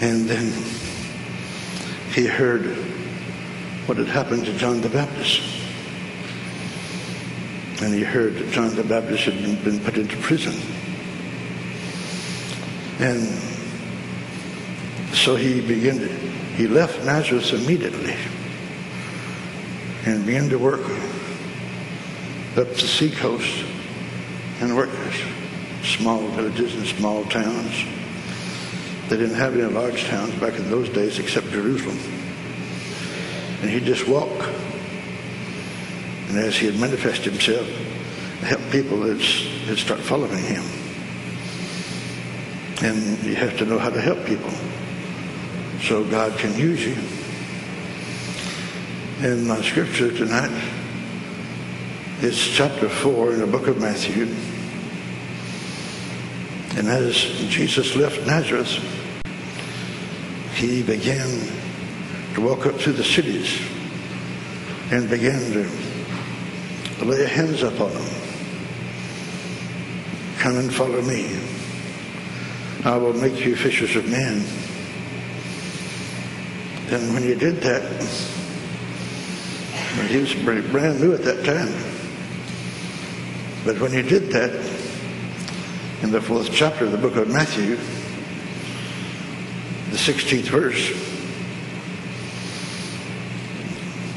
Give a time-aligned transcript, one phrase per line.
[0.00, 0.52] And then
[2.12, 2.66] he heard
[3.86, 5.42] what had happened to John the Baptist.
[7.82, 10.54] And he heard that John the Baptist had been, put into prison.
[12.98, 13.22] And
[15.14, 18.16] so he began to, he left Nazareth immediately
[20.06, 20.82] and began to work
[22.56, 23.64] up the seacoast
[24.60, 24.90] and work
[25.82, 27.84] small villages and small towns.
[29.14, 31.96] They didn't have any large towns back in those days except Jerusalem.
[33.60, 34.48] And he'd just walk.
[36.28, 37.64] And as he had manifested himself,
[38.40, 39.20] help people that
[39.78, 40.64] start following him.
[42.82, 44.50] And you have to know how to help people
[45.80, 46.96] so God can use you.
[49.24, 50.50] In my scripture tonight,
[52.20, 54.24] it's chapter 4 in the book of Matthew.
[56.76, 57.14] And as
[57.48, 59.02] Jesus left Nazareth,
[60.54, 61.28] he began
[62.34, 63.60] to walk up through the cities
[64.90, 68.14] and began to lay hands upon them.
[70.38, 71.38] Come and follow me.
[72.84, 74.44] I will make you fishers of men.
[76.90, 77.82] And when he did that,
[80.08, 81.72] he was brand new at that time.
[83.64, 84.52] But when he did that,
[86.02, 87.78] in the fourth chapter of the book of Matthew,
[89.94, 90.88] the 16th verse,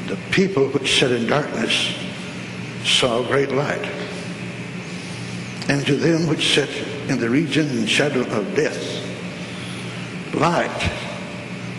[0.08, 1.94] the people which sat in darkness
[2.84, 3.84] saw a great light.
[5.68, 6.68] And to them which sat
[7.08, 9.04] in the region and shadow of death,
[10.34, 10.90] light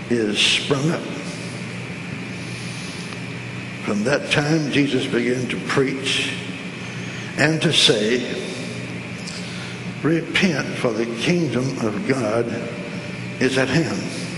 [0.09, 1.01] is sprung up.
[3.83, 6.37] From that time, Jesus began to preach
[7.37, 8.45] and to say,
[10.03, 12.45] Repent, for the kingdom of God
[13.39, 14.29] is at hand.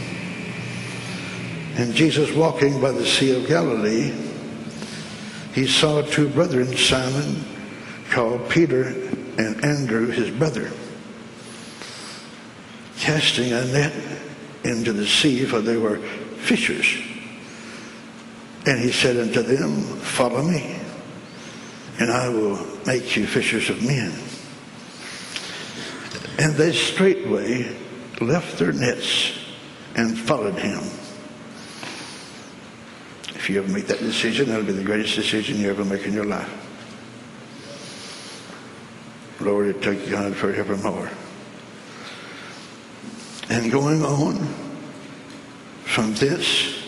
[1.78, 4.14] And Jesus, walking by the Sea of Galilee,
[5.54, 7.44] he saw two brethren, Simon,
[8.12, 8.88] called Peter,
[9.38, 10.72] and Andrew, his brother,
[13.00, 13.94] casting a net
[14.64, 17.02] into the sea, for they were fishers.
[18.66, 20.76] And he said unto them, Follow me,
[22.00, 24.14] and I will make you fishers of men.
[26.38, 27.76] And they straightway
[28.22, 29.34] left their nets
[29.96, 30.80] and followed him.
[33.36, 36.14] If you ever make that decision, that'll be the greatest decision you ever make in
[36.14, 36.50] your life.
[39.40, 41.10] Lord, it take God forevermore.
[43.50, 44.36] And going on
[45.84, 46.84] from this,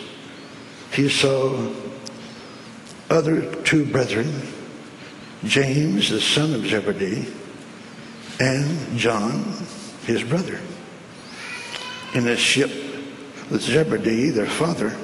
[0.92, 1.72] he saw
[3.10, 4.32] other two brethren,
[5.44, 7.26] James, the son of Zebedee,
[8.40, 9.42] and John,
[10.06, 10.60] his brother,
[12.14, 12.70] in a ship
[13.50, 14.96] with Zebedee, their father,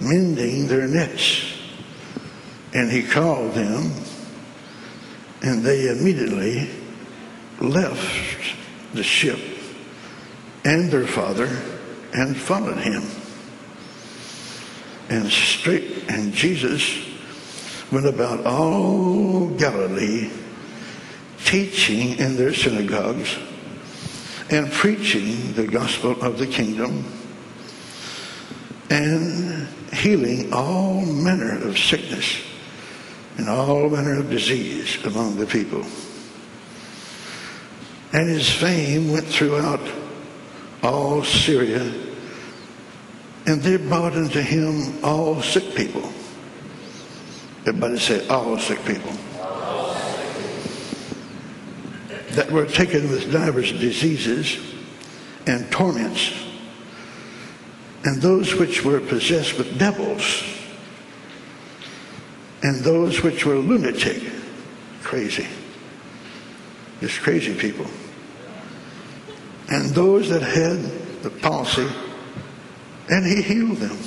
[0.00, 1.58] mending their nets.
[2.72, 3.92] And he called them,
[5.42, 6.70] and they immediately
[7.60, 8.54] left
[8.94, 9.38] the ship
[10.64, 11.48] and their father
[12.14, 13.02] and followed him.
[15.08, 17.06] And straight, and Jesus
[17.90, 20.30] went about all Galilee
[21.44, 23.36] teaching in their synagogues
[24.50, 27.04] and preaching the gospel of the kingdom
[28.90, 32.42] and healing all manner of sickness
[33.36, 35.84] and all manner of disease among the people.
[38.12, 39.80] And his fame went throughout
[40.82, 41.92] all Syria,
[43.46, 46.12] and they brought unto him all sick people.
[47.66, 49.12] Everybody say, all sick people.
[52.32, 54.58] That were taken with divers diseases
[55.46, 56.32] and torments,
[58.04, 60.42] and those which were possessed with devils,
[62.62, 64.22] and those which were lunatic,
[65.02, 65.46] crazy,
[67.00, 67.86] just crazy people,
[69.68, 71.88] and those that had the palsy,
[73.08, 73.98] and he healed them.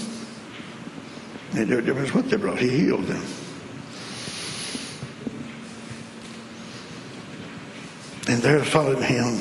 [1.53, 3.23] Made no difference what they brought, he healed them.
[8.33, 9.39] And there followed him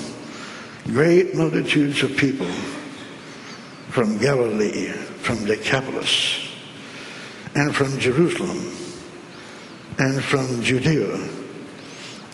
[0.85, 2.47] great multitudes of people
[3.89, 4.89] from Galilee,
[5.23, 6.47] from Decapolis,
[7.55, 8.71] and from Jerusalem,
[9.99, 11.27] and from Judea,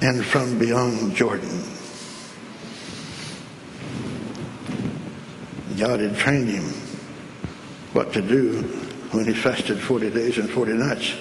[0.03, 1.63] and from beyond Jordan.
[5.79, 6.65] God had trained him
[7.93, 8.63] what to do
[9.13, 11.15] when he fasted 40 days and 40 nights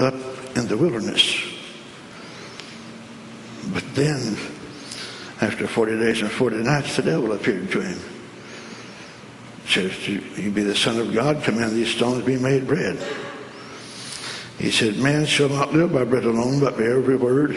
[0.00, 0.14] up
[0.56, 1.40] in the wilderness.
[3.72, 4.36] But then
[5.40, 7.98] after 40 days and 40 nights, the devil appeared to him
[9.64, 12.98] he says, You be the Son of God, command these stones be made bread.
[14.58, 17.52] He said, Man shall not live by bread alone, but by every word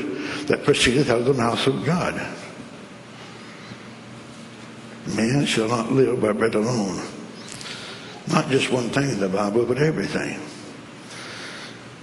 [0.48, 2.16] that proceedeth out of the mouth of God.
[5.16, 7.02] Man shall not live by bread alone.
[8.28, 10.40] Not just one thing in the Bible, but everything.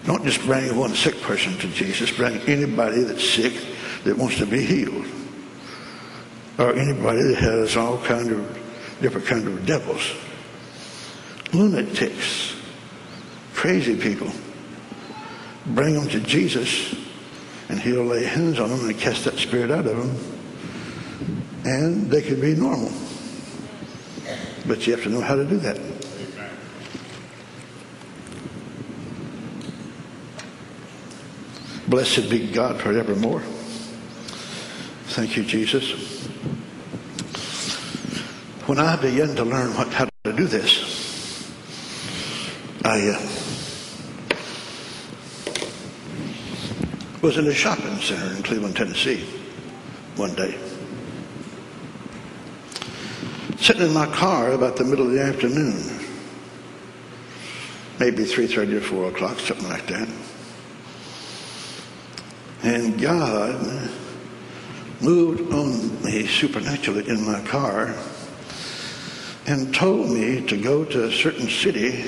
[0.05, 2.11] Don't just bring one sick person to Jesus.
[2.11, 3.55] Bring anybody that's sick
[4.05, 5.07] that wants to be healed.
[6.59, 8.59] Or anybody that has all kind of
[9.01, 10.13] different kind of devils.
[11.53, 12.55] Lunatics.
[13.55, 14.31] Crazy people.
[15.67, 16.95] Bring them to Jesus
[17.69, 21.65] and he'll lay hands on them and cast that spirit out of them.
[21.65, 22.93] And they can be normal.
[24.67, 25.81] But you have to know how to do that.
[31.89, 33.43] Blessed be God forevermore.
[35.07, 36.14] Thank you, Jesus.
[38.67, 41.53] When I began to learn what, how to do this,
[42.83, 43.21] I uh,
[47.21, 49.23] was in a shopping center in Cleveland, Tennessee,
[50.17, 50.59] one day.
[53.59, 55.83] Sitting in my car about the middle of the afternoon,
[58.01, 60.09] maybe 3.30 or 4 o'clock, something like that.
[62.63, 63.91] And God
[65.03, 67.95] moved on me supernaturally in my car
[69.47, 72.05] and told me to go to a certain city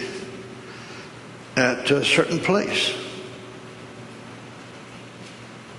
[1.57, 2.95] at a certain place.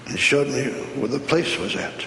[0.08, 0.66] And showed me
[1.00, 2.06] where the place was at.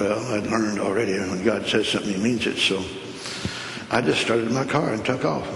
[0.00, 2.58] Well, I'd learned already when God says something, He means it.
[2.58, 2.84] So
[3.90, 5.46] I just started my car and took off.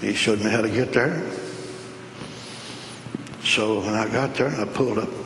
[0.00, 1.22] He showed me how to get there.
[3.42, 5.23] So when I got there, I pulled up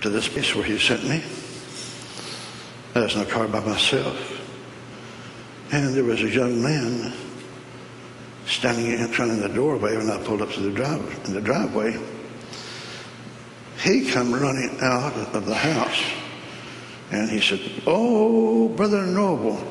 [0.00, 1.22] to this place where he sent me.
[2.94, 4.38] I was in a car by myself.
[5.72, 7.12] And there was a young man
[8.46, 11.40] standing in front of the doorway when I pulled up to the drive in the
[11.40, 11.96] driveway.
[13.82, 16.02] He come running out of the house
[17.12, 19.62] and he said, Oh, Brother Norval,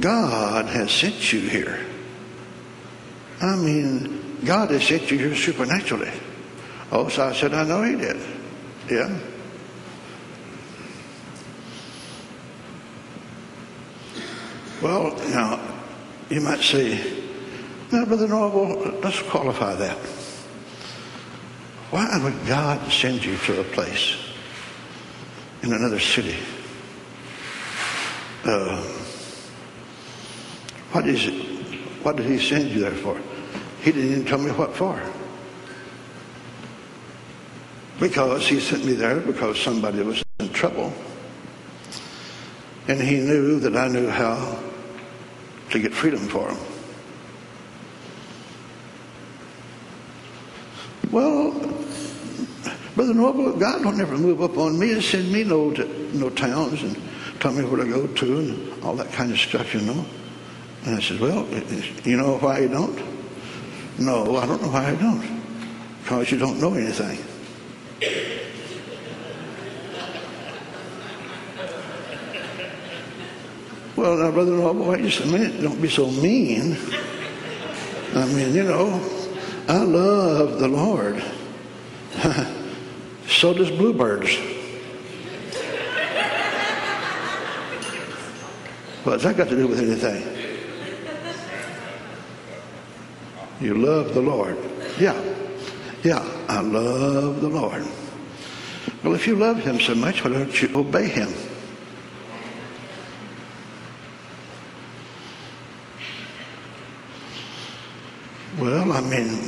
[0.00, 1.84] God has sent you here.
[3.40, 6.12] I mean, God has sent you here supernaturally.
[6.92, 8.20] Oh, so I said, I know he did.
[8.90, 9.18] Yeah.
[14.82, 15.60] Well, now,
[16.30, 16.98] you might say,
[17.92, 19.98] now, Brother Norval, let's qualify that.
[21.90, 24.16] Why would God send you to a place
[25.62, 26.36] in another city?
[28.44, 28.82] Uh,
[30.92, 31.34] what is it?
[32.02, 33.20] What did he send you there for?
[33.82, 34.98] He didn't even tell me what for.
[37.98, 40.90] Because he sent me there because somebody was in trouble.
[42.88, 44.69] And he knew that I knew how
[45.70, 46.58] to get freedom for him.
[51.10, 51.50] Well,
[52.94, 56.82] Brother Norval, God don't never move up on me and send me no, no towns
[56.82, 57.00] and
[57.40, 60.04] tell me where to go to and all that kind of stuff, you know.
[60.84, 61.46] And I said, well,
[62.04, 63.00] you know why you don't?
[63.98, 65.40] No, I don't know why I don't.
[66.02, 67.18] Because you don't know anything.
[74.00, 75.60] Well, now, Brother Norval, wait just a minute.
[75.60, 76.78] Don't be so mean.
[78.14, 78.98] I mean, you know,
[79.68, 81.22] I love the Lord.
[83.28, 84.34] so does bluebirds.
[89.04, 90.24] What's that got to do with anything?
[93.60, 94.56] You love the Lord.
[94.98, 95.22] Yeah.
[96.02, 97.86] Yeah, I love the Lord.
[99.04, 101.28] Well, if you love him so much, why don't you obey him?
[108.60, 109.40] Well, I mean,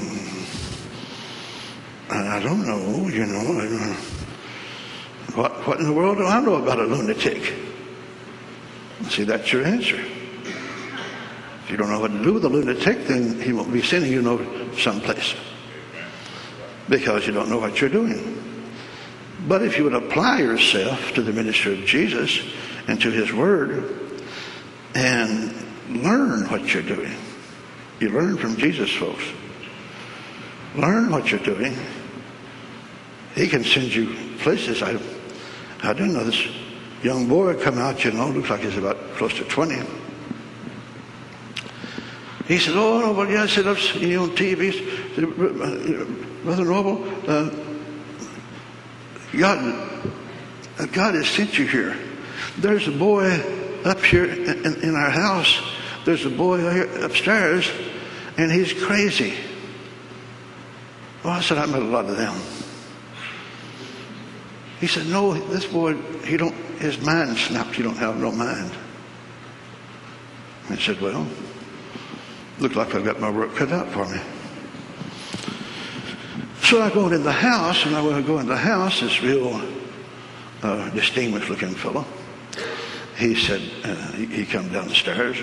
[2.08, 3.94] I don't know, you know.
[5.34, 7.52] What, what in the world do I know about a lunatic?
[9.10, 13.38] See, that's your answer If you don't know what to do with a lunatic, then
[13.38, 15.34] he won't be sending you know someplace
[16.88, 18.42] because you don't know what you're doing.
[19.46, 22.40] But if you would apply yourself to the ministry of Jesus
[22.88, 23.94] and to his word
[24.94, 25.54] and
[25.90, 27.14] learn what you're doing,
[28.02, 29.24] you learn from Jesus, folks.
[30.76, 31.76] Learn what you're doing.
[33.34, 34.82] He can send you places.
[34.82, 34.98] I,
[35.82, 36.48] I didn't know this
[37.02, 39.82] young boy come out, you know, looks like he's about close to 20
[42.52, 44.72] he said, oh, no, well, yes, I've seen you on TV.
[45.14, 45.24] Said,
[46.44, 47.50] Brother Norval, uh,
[49.38, 50.12] God,
[50.92, 51.96] God has sent you here.
[52.58, 53.30] There's a boy
[53.84, 55.62] up here in, in our house.
[56.04, 57.70] There's a boy upstairs,
[58.36, 59.34] and he's crazy.
[61.24, 62.34] Well, I said, I met a lot of them.
[64.80, 67.76] He said, no, this boy, he don't, his mind snapped.
[67.76, 68.72] He don't have no mind.
[70.68, 71.26] I said, well,
[72.58, 74.20] looked like I've got my work cut out for me.
[76.62, 79.22] So I go in the house, and I want to go in the house, this
[79.22, 79.60] real
[80.62, 82.04] uh, distinguished looking fellow.
[83.16, 85.38] He said, uh, he, he come down the stairs,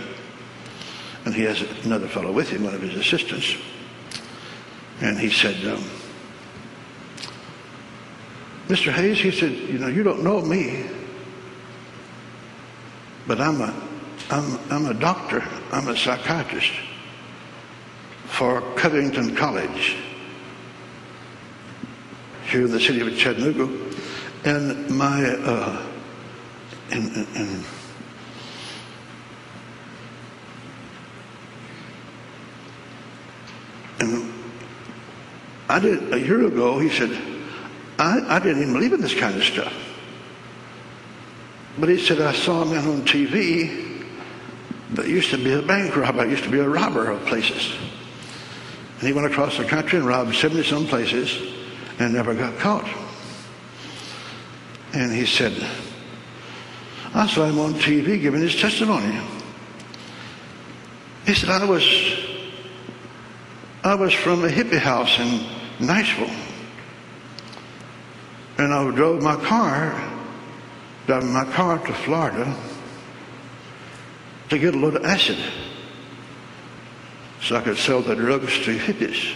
[1.26, 3.56] and he has another fellow with him, one of his assistants.
[5.02, 5.84] And he said, um,
[8.68, 8.92] Mr.
[8.92, 10.86] Hayes, he said, you know, you don't know me,
[13.26, 13.74] but I'm a,
[14.30, 15.44] I'm, I'm a doctor.
[15.72, 16.72] I'm a psychiatrist
[18.26, 19.98] for Covington College
[22.48, 23.70] here in the city of Chattanooga.
[24.46, 25.86] And my, uh,
[26.92, 27.66] and, and, and
[34.00, 34.34] And
[35.68, 37.12] I did a year ago, he said,
[37.98, 39.74] I, I didn't even believe in this kind of stuff.
[41.78, 44.04] But he said, I saw a man on TV
[44.92, 47.76] that used to be a bank robber, used to be a robber of places.
[49.00, 51.54] And he went across the country and robbed 70 some places
[52.00, 52.88] and never got caught.
[54.94, 55.54] And he said,
[57.14, 59.20] I saw him on TV giving his testimony.
[61.26, 61.84] He said, I was,
[63.84, 66.36] I was from a hippie house in Nashville.
[68.58, 69.96] And I drove my car,
[71.06, 72.54] driving my car to Florida
[74.50, 75.38] to get a load of acid
[77.42, 79.34] so I could sell the drugs to hippies.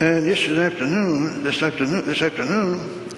[0.00, 3.08] And yesterday afternoon, this afternoon, this afternoon,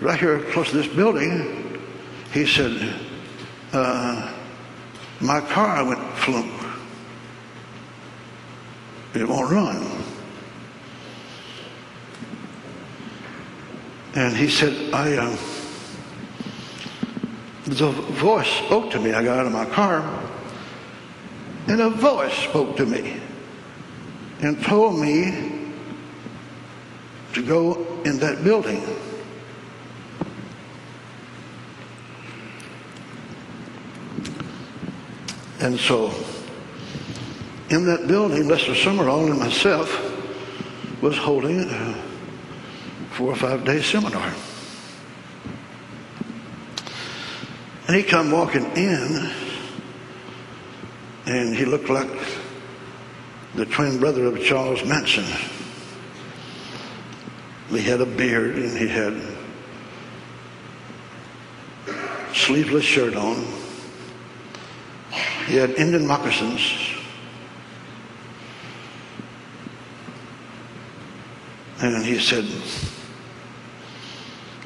[0.00, 1.78] right here close to this building,
[2.32, 2.96] he said,
[3.74, 4.32] uh,
[5.20, 6.61] my car went flunk.
[9.14, 9.86] It won't run.
[14.14, 15.36] And he said, I, uh,
[17.64, 19.12] the voice spoke to me.
[19.12, 20.02] I got out of my car,
[21.66, 23.20] and a voice spoke to me
[24.40, 25.70] and told me
[27.32, 28.82] to go in that building.
[35.60, 36.12] And so,
[37.72, 39.90] in that building, Lester Sumrall and myself
[41.02, 41.94] was holding a
[43.12, 44.32] four or five day seminar.
[47.86, 49.30] And he come walking in,
[51.26, 52.10] and he looked like
[53.54, 55.24] the twin brother of Charles Manson.
[57.70, 59.20] He had a beard and he had
[62.34, 63.44] sleeveless shirt on.
[65.46, 66.91] He had Indian moccasins.
[71.82, 72.44] And he said,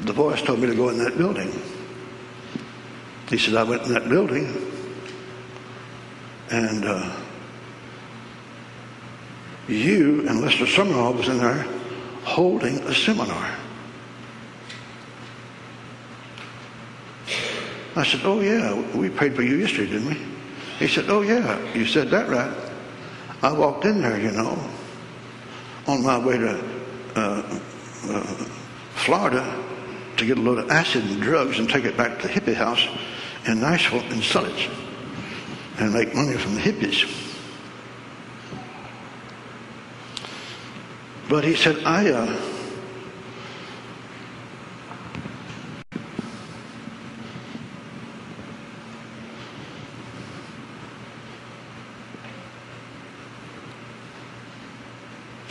[0.00, 1.50] the voice told me to go in that building.
[3.30, 4.54] He said, I went in that building
[6.50, 7.16] and uh,
[9.66, 11.62] you and Lester Sumrall was in there
[12.22, 13.56] holding a seminar.
[17.96, 20.20] I said, Oh, yeah, we prayed for you yesterday, didn't we?
[20.78, 22.54] He said, Oh, yeah, you said that right.
[23.42, 24.58] I walked in there, you know,
[25.86, 26.75] on my way to
[27.16, 27.60] uh,
[28.08, 28.20] uh,
[28.94, 29.64] Florida
[30.16, 32.54] to get a load of acid and drugs and take it back to the hippie
[32.54, 32.86] house
[33.46, 34.70] in Nashville and sell it
[35.78, 37.22] and make money from the hippies.
[41.28, 42.40] But he said, I, uh,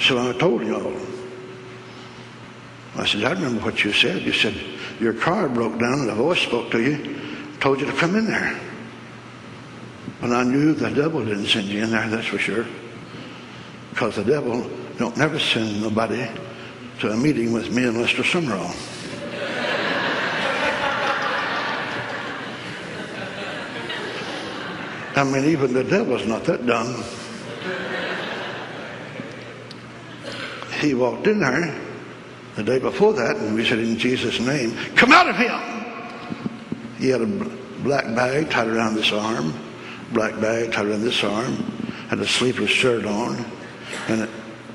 [0.05, 1.04] So I told y'all.
[2.97, 4.21] I said, I remember what you said.
[4.21, 4.55] You said
[4.99, 7.19] your car broke down and a voice spoke to you,
[7.59, 8.57] told you to come in there.
[10.21, 12.65] And I knew the devil didn't send you in there, that's for sure.
[13.89, 16.25] Because the devil don't never send nobody
[16.99, 18.73] to a meeting with me and Lester Sumrall.
[25.17, 27.03] I mean, even the devil's not that dumb.
[30.79, 31.84] He walked in there
[32.55, 35.75] the day before that, and we said, In Jesus' name, come out of him!
[36.97, 37.27] He had a
[37.83, 39.53] black bag tied around this arm,
[40.11, 41.55] black bag tied around this arm,
[42.09, 43.45] had a sleeveless shirt on,
[44.07, 44.29] and an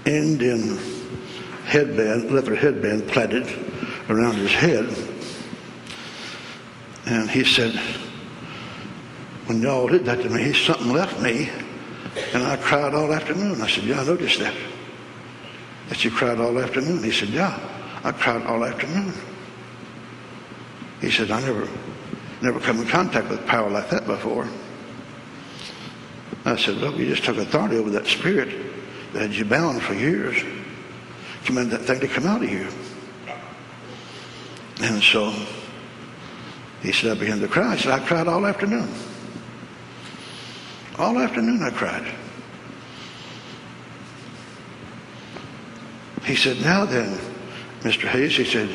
[0.05, 0.79] Indian
[1.65, 3.47] headband, leather headband plaited
[4.09, 4.87] around his head.
[7.07, 7.75] And he said,
[9.47, 11.49] when y'all did that to me, something left me,
[12.35, 13.61] and I cried all afternoon.
[13.63, 14.55] I said, yeah, I noticed that.
[15.89, 17.03] That you cried all afternoon.
[17.03, 17.59] He said, yeah,
[18.03, 19.13] I cried all afternoon.
[21.01, 21.69] He said, I never,
[22.43, 24.49] never come in contact with power like that before.
[26.45, 28.49] I said, look, you just took authority over that spirit
[29.13, 30.43] that had you bound for years.
[31.45, 32.69] Command that thing to come out of you.
[34.83, 35.35] And so
[36.81, 37.73] he said, I began to cry.
[37.73, 38.89] I said, I cried all afternoon.
[40.99, 42.15] All afternoon I cried.
[46.25, 47.19] He said, now then,
[47.81, 48.09] Mr.
[48.09, 48.69] Hayes, he said,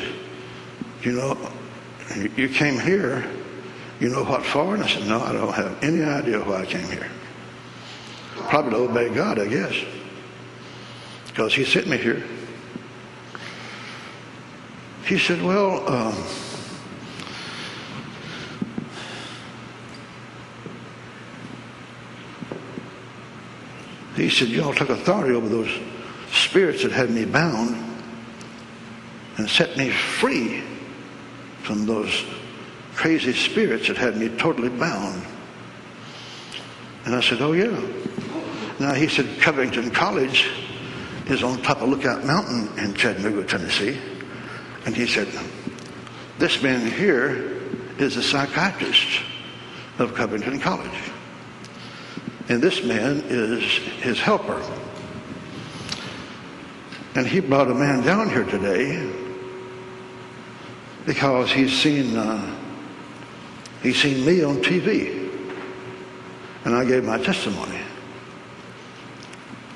[1.02, 1.38] you know,
[2.36, 3.24] you came here,
[4.00, 4.74] you know what for?
[4.74, 7.08] And I said, no, I don't have any idea why I came here.
[8.34, 9.74] Probably to obey God, I guess.
[11.28, 12.24] Because he sent me here.
[15.04, 16.14] He said, well, um,
[24.16, 25.70] he said, y'all took authority over those
[26.32, 27.85] spirits that had me bound
[29.36, 30.62] and set me free
[31.62, 32.24] from those
[32.94, 35.22] crazy spirits that had me totally bound.
[37.04, 37.80] And I said, oh yeah.
[38.80, 40.48] Now he said Covington College
[41.26, 43.98] is on top of Lookout Mountain in Chattanooga, Tennessee.
[44.86, 45.28] And he said,
[46.38, 47.60] this man here
[47.98, 49.22] is a psychiatrist
[49.98, 51.10] of Covington College.
[52.48, 53.62] And this man is
[54.00, 54.62] his helper.
[57.14, 59.25] And he brought a man down here today
[61.06, 62.58] because he's seen uh,
[63.82, 65.30] he's seen me on TV,
[66.64, 67.78] and I gave my testimony.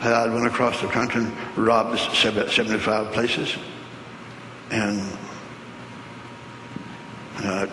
[0.01, 3.57] I went across the country and robbed 75 places,
[4.71, 5.17] and
[7.37, 7.69] I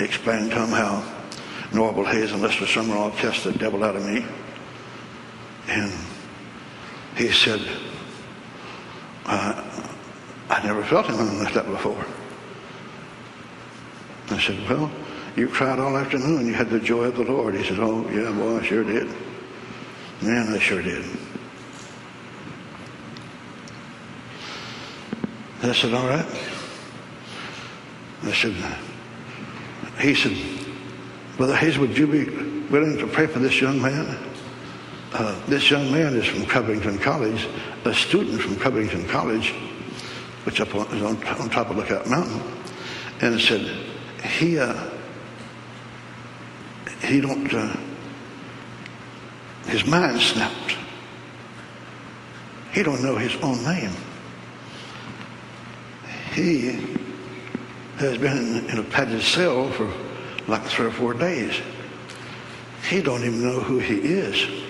[0.00, 1.04] explained to him how
[1.72, 4.24] Norval Hayes and Lester Sumrall cast the devil out of me,
[5.68, 5.92] and
[7.16, 7.60] he said,
[9.26, 9.86] I,
[10.48, 12.04] I never felt anything like that before.
[14.30, 14.90] I said, well,
[15.36, 16.46] you cried all afternoon.
[16.46, 17.54] You had the joy of the Lord.
[17.54, 19.08] He said, oh, yeah, boy, I sure did.
[20.22, 21.04] Man, I sure did.
[25.62, 26.26] I said, all right.
[28.22, 28.54] I said,
[29.98, 30.36] he said,
[31.36, 32.24] Brother Hayes, would you be
[32.68, 34.16] willing to pray for this young man?
[35.12, 37.48] Uh, this young man is from Covington College,
[37.84, 39.52] a student from Covington College,
[40.44, 42.40] which up on, is on, on top of Lookout Mountain,
[43.20, 43.89] and I said,
[44.22, 44.90] he uh,
[47.02, 47.76] he don't uh,
[49.66, 50.76] his mind snapped.
[52.72, 53.92] He don't know his own name.
[56.32, 56.96] He
[57.96, 59.92] has been in a padded cell for
[60.46, 61.60] like three or four days.
[62.88, 64.64] He don't even know who he is.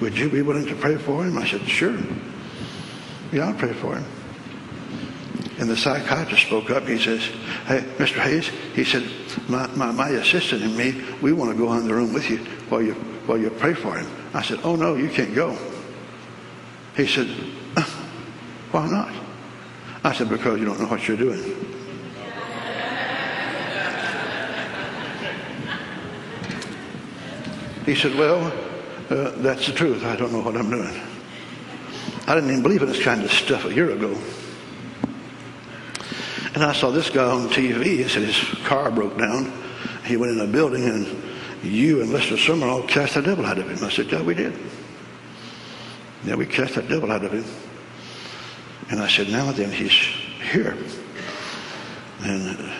[0.00, 1.36] Would you be willing to pray for him?
[1.36, 1.98] I said, sure.
[3.32, 4.04] Yeah, I'll pray for him.
[5.60, 6.88] And the psychiatrist spoke up.
[6.88, 7.20] He says,
[7.66, 8.18] hey, Mr.
[8.22, 9.06] Hayes, he said,
[9.46, 12.38] my, my, my assistant and me, we want to go in the room with you
[12.70, 12.94] while you,
[13.26, 14.10] while you pray for him.
[14.32, 15.58] I said, oh, no, you can't go.
[16.96, 17.28] He said,
[17.76, 17.82] uh,
[18.70, 19.12] why not?
[20.02, 21.42] I said, because you don't know what you're doing.
[27.84, 28.50] He said, well,
[29.10, 30.04] uh, that's the truth.
[30.06, 31.02] I don't know what I'm doing.
[32.26, 34.16] I didn't even believe in this kind of stuff a year ago.
[36.60, 37.84] And I saw this guy on TV.
[37.84, 39.50] He said his car broke down.
[40.04, 41.06] He went in a building and
[41.62, 43.82] you and Lester Sumrall cast the devil out of him.
[43.82, 44.52] I said, yeah, we did.
[46.22, 47.46] Yeah, we cast that devil out of him.
[48.90, 49.90] And I said, now then, he's
[50.52, 50.76] here.
[52.24, 52.70] And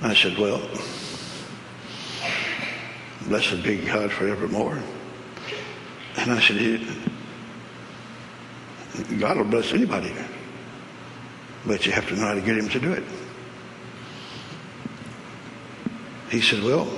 [0.00, 0.62] I said, well,
[3.28, 4.78] blessed be God forevermore.
[6.16, 6.80] And I said,
[9.20, 10.14] God will bless anybody.
[11.66, 13.04] But you have to know how to get him to do it.
[16.30, 16.88] He said, well,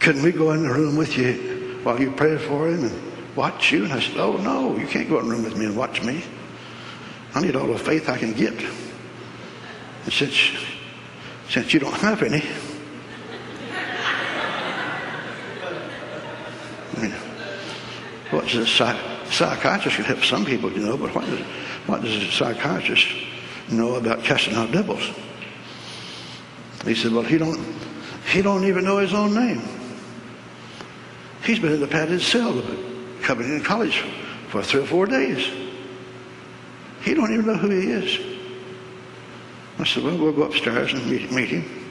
[0.00, 3.70] couldn't we go in the room with you while you prayed for him and watch
[3.70, 3.84] you?
[3.84, 6.02] And I said, oh, no, you can't go in the room with me and watch
[6.02, 6.24] me.
[7.34, 8.54] I need all the faith I can get.
[10.04, 10.52] And since,
[11.48, 12.42] since you don't have any,
[16.96, 17.12] I mean,
[18.30, 18.66] what's a
[19.30, 21.40] psychiatrist can help some people, you know, but what does
[21.86, 23.08] what does a psychiatrist
[23.70, 25.10] know about casting out devils?
[26.84, 27.60] He said, well, he don't,
[28.30, 29.62] he don't even know his own name.
[31.44, 32.64] He's been in the padded cell of
[33.22, 34.04] Covington College
[34.48, 35.46] for three or four days.
[37.02, 38.18] He don't even know who he is.
[39.78, 41.90] I said, well, we'll go upstairs and meet, meet him.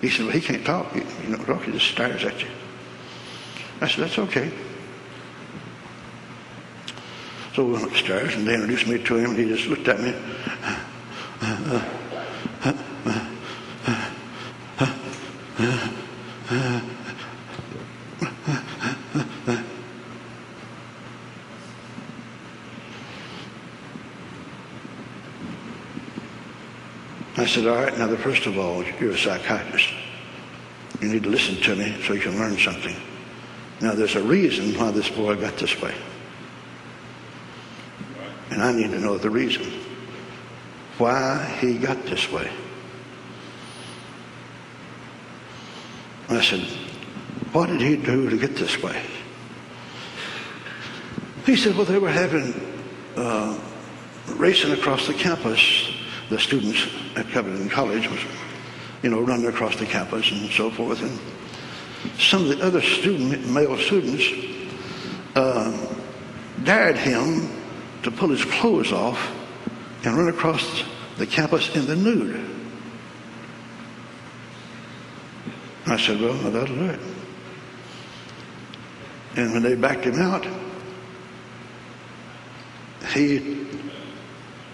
[0.00, 0.94] He said, well, he can't talk.
[0.94, 2.48] You, you know, talk, he just stares at you.
[3.82, 4.50] I said, that's okay.
[7.54, 10.00] So we went upstairs and they introduced me to him and he just looked at
[10.00, 10.14] me.
[27.36, 29.88] I said, all right, now, the first of all, you're a psychiatrist.
[31.00, 32.94] You need to listen to me so you can learn something.
[33.80, 35.94] Now, there's a reason why this boy got this way.
[38.50, 39.64] And I need to know the reason
[40.98, 42.50] why he got this way.
[46.28, 46.60] I said,
[47.52, 49.02] what did he do to get this way?
[51.44, 52.54] He said, well, they were having,
[53.16, 53.58] uh,
[54.36, 55.90] racing across the campus,
[56.28, 56.86] the students
[57.16, 58.20] at Covington College was,
[59.02, 61.02] you know, running across the campus and so forth.
[61.02, 61.18] And
[62.20, 64.24] some of the other student, male students
[65.34, 65.96] uh,
[66.62, 67.59] dared him
[68.02, 69.36] to pull his clothes off
[70.04, 70.84] and run across
[71.18, 72.48] the campus in the nude.
[75.86, 77.00] I said, well, that'll do it.
[79.36, 80.46] And when they backed him out,
[83.12, 83.66] he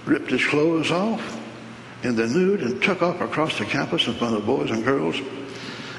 [0.04, 1.40] ripped his clothes off
[2.02, 4.84] in the nude and took off across the campus in front of the boys and
[4.84, 5.16] girls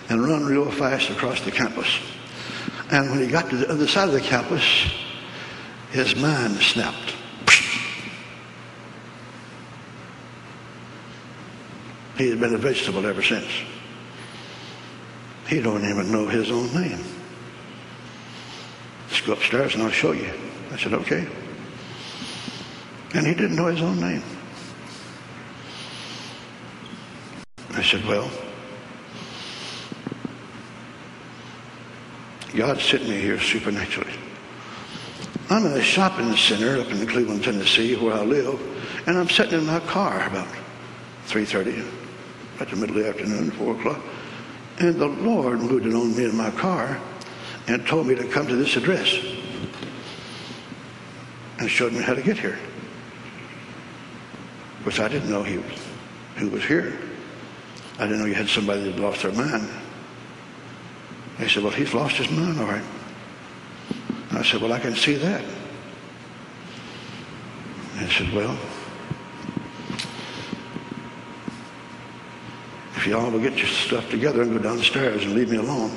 [0.09, 1.99] and run real fast across the campus.
[2.91, 4.63] And when he got to the other side of the campus,
[5.91, 7.16] his mind snapped.
[12.17, 13.47] He had been a vegetable ever since.
[15.47, 17.03] He don't even know his own name.
[19.07, 20.31] Let's go upstairs and I'll show you.
[20.71, 21.27] I said, okay.
[23.13, 24.23] And he didn't know his own name.
[27.73, 28.29] I said, well,
[32.55, 34.13] God sent me here supernaturally.
[35.49, 38.59] I'm in a shopping center up in Cleveland, Tennessee, where I live,
[39.07, 40.47] and I'm sitting in my car about
[41.27, 42.06] 3.30,
[42.59, 44.01] at the middle of the afternoon, 4 o'clock,
[44.79, 46.99] and the Lord moved it on me in my car
[47.67, 49.17] and told me to come to this address
[51.59, 52.57] and showed me how to get here.
[54.83, 55.79] Which I didn't know he was,
[56.37, 56.97] who was here.
[57.99, 59.67] I didn't know you had somebody that lost their mind.
[61.39, 62.83] He said, well, he's lost his mind, all right.
[64.31, 65.43] I said, well, I can see that.
[67.99, 68.57] He said, well,
[73.07, 75.91] y'all will get your stuff together and go downstairs and leave me alone,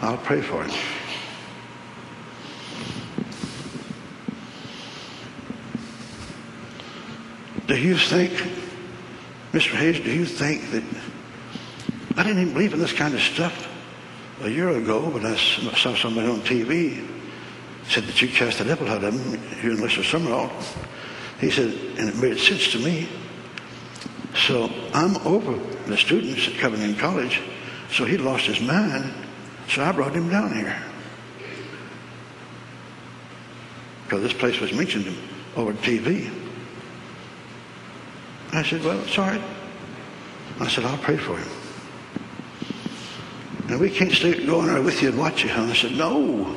[0.00, 0.74] I'll pray for him.
[7.66, 8.32] Do you think
[9.52, 9.74] Mr.
[9.74, 10.84] Hayes, do you think that
[12.16, 13.68] I didn't even believe in this kind of stuff
[14.42, 17.06] a year ago, but I saw somebody on TV
[17.88, 20.02] said that you cast the devil out of him, you and Mr.
[20.02, 20.50] Sumrall.
[21.40, 23.08] He said, and it made sense to me.
[24.34, 27.40] So I'm over the students at Covington College,
[27.90, 29.12] so he lost his mind,
[29.68, 30.82] so I brought him down here.
[34.04, 35.16] Because this place was mentioned
[35.56, 36.30] over TV.
[38.52, 39.42] I said, well, right.
[40.60, 41.48] I said, I'll pray for him.
[43.68, 45.50] And we can't stay going there with you and watch you.
[45.50, 46.54] I said, no.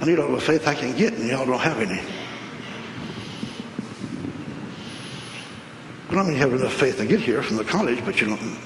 [0.00, 2.00] I need all the faith I can get, and y'all don't have any.
[6.12, 8.26] But I mean, you have enough faith to get here from the college, but you
[8.26, 8.58] don't,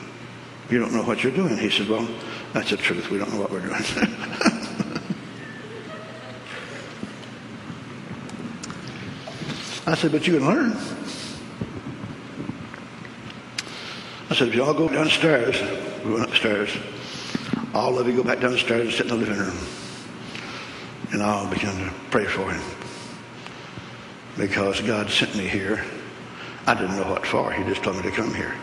[0.68, 1.56] you don't know what you're doing.
[1.56, 2.08] He said, well,
[2.52, 3.08] that's the truth.
[3.08, 3.72] We don't know what we're doing.
[9.86, 10.76] I said, but you can learn.
[14.28, 15.62] I said, if y'all go downstairs,
[16.04, 16.76] we went upstairs.
[17.74, 19.56] All of you go back downstairs and sit in the living room.
[21.12, 22.64] And I'll begin to pray for him.
[24.36, 25.84] Because God sent me here.
[26.66, 27.52] I didn't know what for.
[27.52, 28.54] He just told me to come here.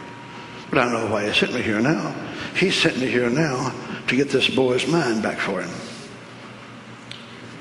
[0.70, 2.14] But I know why he sent me here now.
[2.56, 3.74] He sent me here now
[4.08, 5.70] to get this boy's mind back for him.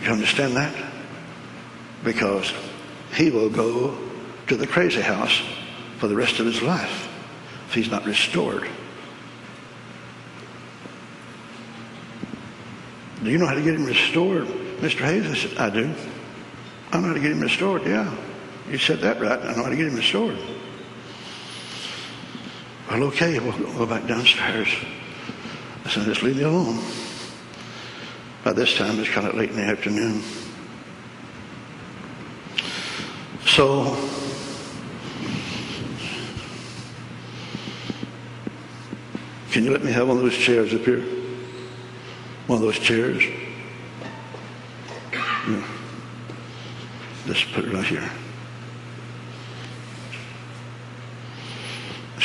[0.03, 0.75] You understand that?
[2.03, 2.53] Because
[3.15, 3.97] he will go
[4.49, 5.41] to the crazy house
[5.99, 7.09] for the rest of his life
[7.69, 8.69] if he's not restored.
[13.23, 14.47] Do you know how to get him restored,
[14.81, 15.05] Mr.
[15.05, 15.31] Hayes?
[15.31, 15.95] I said, I do.
[16.91, 18.13] I know how to get him restored, yeah.
[18.73, 19.39] You said that right.
[19.39, 20.39] I know how to get him restored.
[22.91, 24.69] Well, okay, we'll go back downstairs.
[25.85, 26.83] I said, just leave me alone.
[28.43, 30.23] By this time, it's kind of late in the afternoon.
[33.45, 33.95] So,
[39.51, 41.03] can you let me have one of those chairs up here?
[42.47, 43.23] One of those chairs?
[45.13, 45.69] Yeah.
[47.27, 48.11] Just put it right here.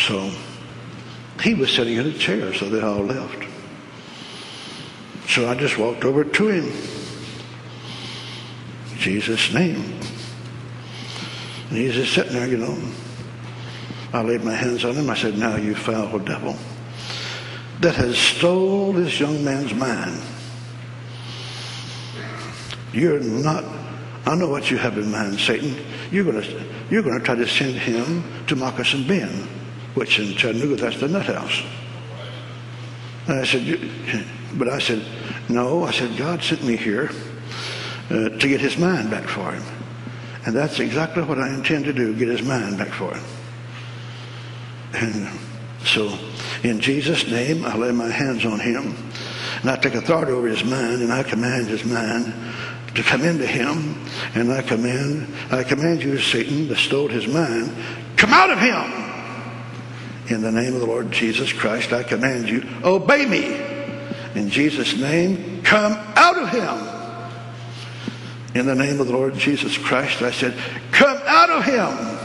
[0.08, 0.32] So,
[1.42, 3.44] he was sitting in a chair, so they all left.
[5.28, 6.72] So I just walked over to him.
[8.98, 10.00] Jesus' name.
[11.70, 12.78] And he's just sitting there, you know.
[14.14, 15.10] I laid my hands on him.
[15.10, 16.56] I said, Now, you foul devil
[17.82, 20.22] that has stole this young man's mind.
[22.94, 23.64] You're not,
[24.26, 25.76] I know what you have in mind, Satan.
[26.12, 29.48] You're going to, you're going to try to send him to Moccasin Bend,
[29.98, 31.64] which in Chattanooga, that's the nut house.
[33.28, 33.90] And I said,
[34.54, 35.04] but I said,
[35.50, 35.84] no.
[35.84, 37.10] I said, God sent me here
[38.12, 39.64] uh, to get his mind back for him.
[40.46, 43.24] And that's exactly what I intend to do, get his mind back for him.
[44.94, 45.40] And
[45.84, 46.16] so,
[46.62, 48.96] in Jesus' name, I lay my hands on him,
[49.62, 52.34] and I take authority over his mind, and I command his mind
[52.94, 54.00] to come into him,
[54.36, 57.76] and I command, I command you, Satan, that stole his mind,
[58.16, 59.07] come out of him.
[60.30, 63.56] In the name of the Lord Jesus Christ, I command you, obey me.
[64.40, 66.98] In Jesus' name, come out of him
[68.58, 70.22] in the name of the Lord Jesus Christ.
[70.22, 70.58] I said,
[70.92, 72.18] Come out of him.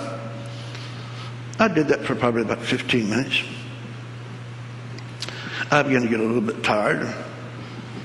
[1.59, 3.43] I did that for probably about 15 minutes.
[5.71, 7.15] I began to get a little bit tired.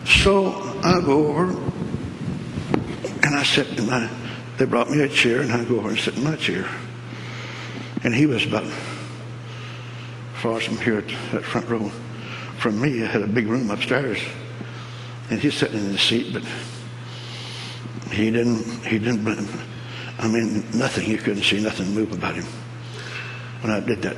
[0.05, 1.49] So I go over
[3.23, 4.09] and I sit in my,
[4.57, 6.67] they brought me a chair and I go over and sit in my chair.
[8.03, 8.65] And he was about
[10.37, 11.89] far from here at that front row
[12.59, 13.03] from me.
[13.03, 14.19] I had a big room upstairs.
[15.29, 16.43] And he's sitting in the seat, but
[18.11, 19.27] he didn't, he didn't,
[20.19, 21.09] I mean, nothing.
[21.09, 22.45] You couldn't see nothing move about him
[23.61, 24.17] when I did that.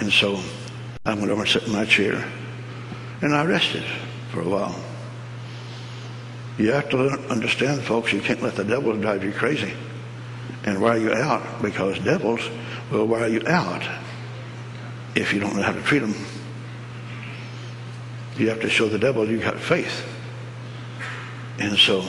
[0.00, 0.40] And so
[1.04, 2.24] I went over and sat in my chair
[3.20, 3.84] and I rested
[4.30, 4.74] for a while.
[6.56, 9.72] You have to understand, folks, you can't let the devil drive you crazy
[10.64, 12.40] and wear you out because devils
[12.90, 13.86] will wear you out
[15.14, 16.14] if you don't know how to treat them.
[18.36, 20.06] You have to show the devil you got faith.
[21.58, 22.04] And so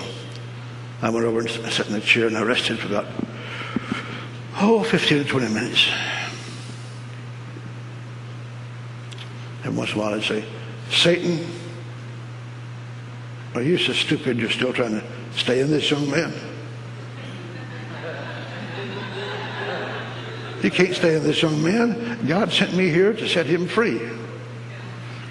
[1.01, 3.07] I went over and sat in the chair and I rested for about,
[4.57, 5.89] oh, 15 to 20 minutes.
[9.63, 10.45] And once in a while I'd say,
[10.89, 11.45] Satan,
[13.55, 16.33] are you so stupid you're still trying to stay in this young man?
[20.61, 22.25] You can't stay in this young man.
[22.27, 24.01] God sent me here to set him free.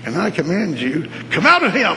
[0.05, 1.97] And I command you, come out of him.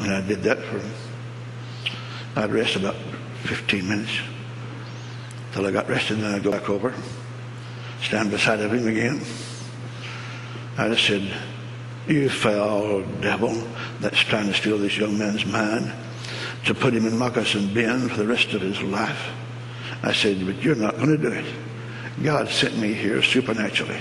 [0.00, 0.90] And I did that for, him.
[2.34, 2.96] I'd rest about
[3.44, 4.18] 15 minutes
[5.52, 6.18] till I got rested.
[6.18, 6.92] Then I'd go back over,
[8.02, 9.20] stand beside of him again.
[10.76, 11.32] I just said,
[12.08, 13.52] you foul devil
[14.00, 15.92] that's trying to steal this young man's mind
[16.66, 19.30] to put him in Moccasin Bend for the rest of his life.
[20.02, 21.46] I said, but you're not going to do it.
[22.22, 24.00] God sent me here supernaturally.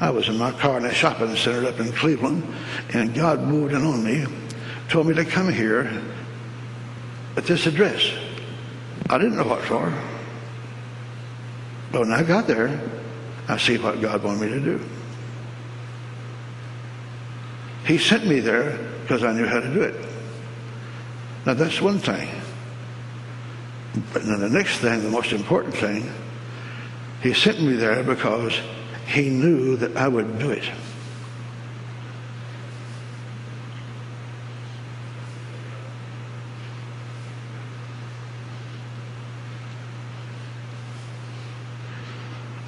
[0.00, 2.42] I was in my car in a shopping center up in Cleveland,
[2.92, 4.26] and God moved in on me
[4.92, 5.90] told me to come here
[7.34, 8.12] at this address.
[9.08, 9.90] I didn't know what for.
[11.90, 12.78] But when I got there,
[13.48, 14.80] I see what God wanted me to do.
[17.86, 20.11] He sent me there because I knew how to do it.
[21.44, 22.28] Now that's one thing.
[24.12, 26.10] But then the next thing, the most important thing,
[27.22, 28.58] he sent me there because
[29.06, 30.64] he knew that I would do it.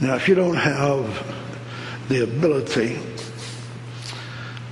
[0.01, 2.99] Now, if you don't have the ability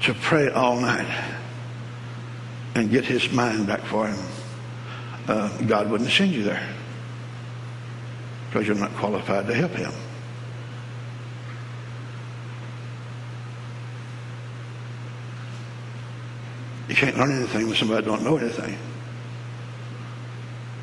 [0.03, 1.32] to pray all night
[2.75, 4.19] and get his mind back for him,
[5.29, 6.69] uh, God wouldn't send you there
[8.49, 9.93] because you're not qualified to help him.
[16.89, 18.77] You can't learn anything when somebody don't know anything.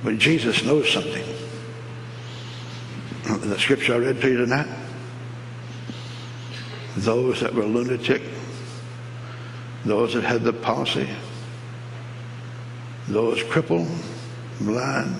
[0.03, 1.23] But Jesus knows something
[3.37, 4.67] the scripture I read to you tonight,
[6.97, 8.21] those that were lunatic,
[9.85, 11.07] those that had the palsy,
[13.09, 13.87] those crippled,
[14.61, 15.15] blind,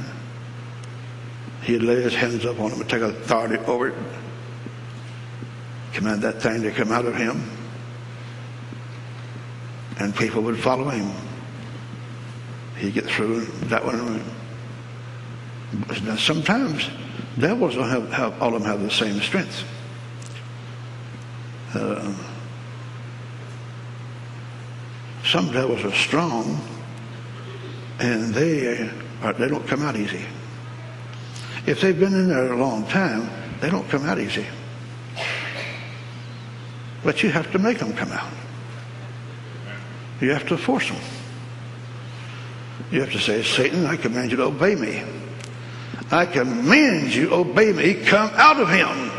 [1.63, 3.95] he'd lay his hands up on them and take authority over it,
[5.93, 7.43] command that thing to come out of him,
[9.99, 11.11] and people would follow him.
[12.77, 14.23] He'd get through that one.
[16.05, 16.89] Now, sometimes
[17.37, 19.63] devils don't have, have, all of them have the same strength.
[21.73, 22.13] Uh,
[25.25, 26.59] some devils are strong,
[27.99, 28.89] and they
[29.21, 30.25] are, they don't come out easy.
[31.65, 34.45] If they've been in there a long time, they don't come out easy.
[37.03, 38.31] But you have to make them come out.
[40.21, 40.99] You have to force them.
[42.91, 45.03] You have to say, Satan, I command you to obey me.
[46.11, 49.11] I command you, obey me, come out of him.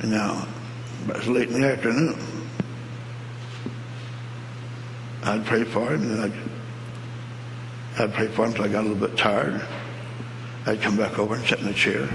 [0.00, 0.46] And now,
[1.08, 2.35] it was late in the afternoon.
[5.26, 6.32] I'd pray for him, and I'd,
[7.98, 9.60] I'd pray for him until I got a little bit tired.
[10.66, 12.08] I'd come back over and sit in a chair.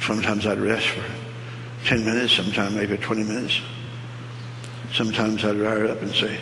[0.00, 1.04] Sometimes I'd rest for
[1.84, 3.60] 10 minutes, sometimes maybe 20 minutes.
[4.94, 6.38] Sometimes I'd rise up and say,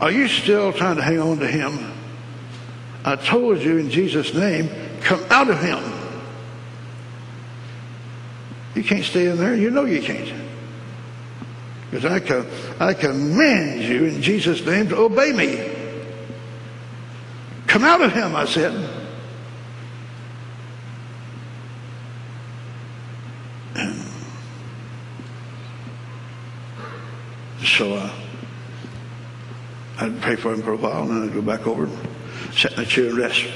[0.00, 1.92] Are you still trying to hang on to him?
[3.04, 4.70] I told you in Jesus' name,
[5.02, 5.91] come out of him.
[8.74, 9.54] You can't stay in there.
[9.54, 10.32] You know you can't.
[11.90, 12.46] Because I, com-
[12.80, 15.70] I command you in Jesus' name to obey me.
[17.66, 18.88] Come out of him, I said.
[27.64, 28.10] So uh,
[29.98, 31.98] I'd pray for him for a while, and then I'd go back over and
[32.54, 33.46] sit in a chair and rest.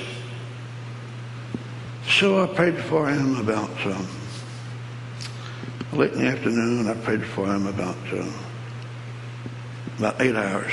[2.08, 4.06] So I prayed for him about um,
[5.96, 6.88] late in the afternoon.
[6.88, 8.26] I prayed for him about uh,
[9.98, 10.72] about eight hours,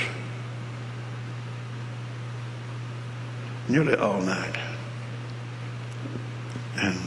[3.68, 4.56] nearly all night.
[6.76, 6.98] And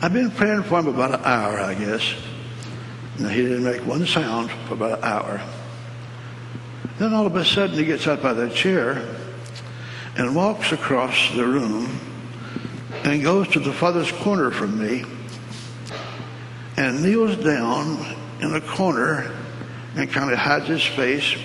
[0.00, 2.14] I've been praying for him about an hour, I guess.
[3.18, 5.40] And he didn't make one sound for about an hour.
[6.98, 9.02] Then all of a sudden he gets up out of the chair
[10.16, 11.98] and walks across the room
[13.04, 15.04] and goes to the farthest corner from me
[16.76, 18.04] and kneels down
[18.40, 19.32] in a corner
[19.94, 21.36] and kind of hides his face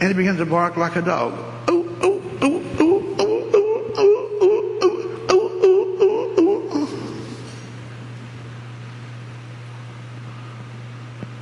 [0.00, 1.32] and he begins to bark like a dog.
[1.70, 5.62] Ooh, ooh, ooh, ooh, ooh, ooh, ooh, ooh, ooh,
[6.00, 6.88] ooh, ooh, ooh.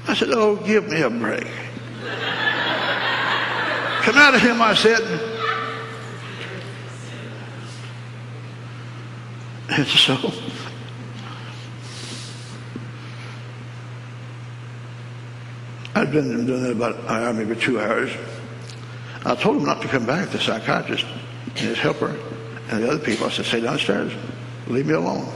[0.08, 1.46] I said, oh, give me a break.
[4.02, 5.02] Come out of him, I said.
[9.68, 10.32] And so
[15.96, 18.10] I'd been doing that about hour, maybe two hours.
[19.24, 21.06] I told him not to come back, the psychiatrist
[21.46, 22.14] and his helper
[22.68, 23.26] and the other people.
[23.26, 24.12] I said, stay downstairs.
[24.66, 25.26] Leave me alone.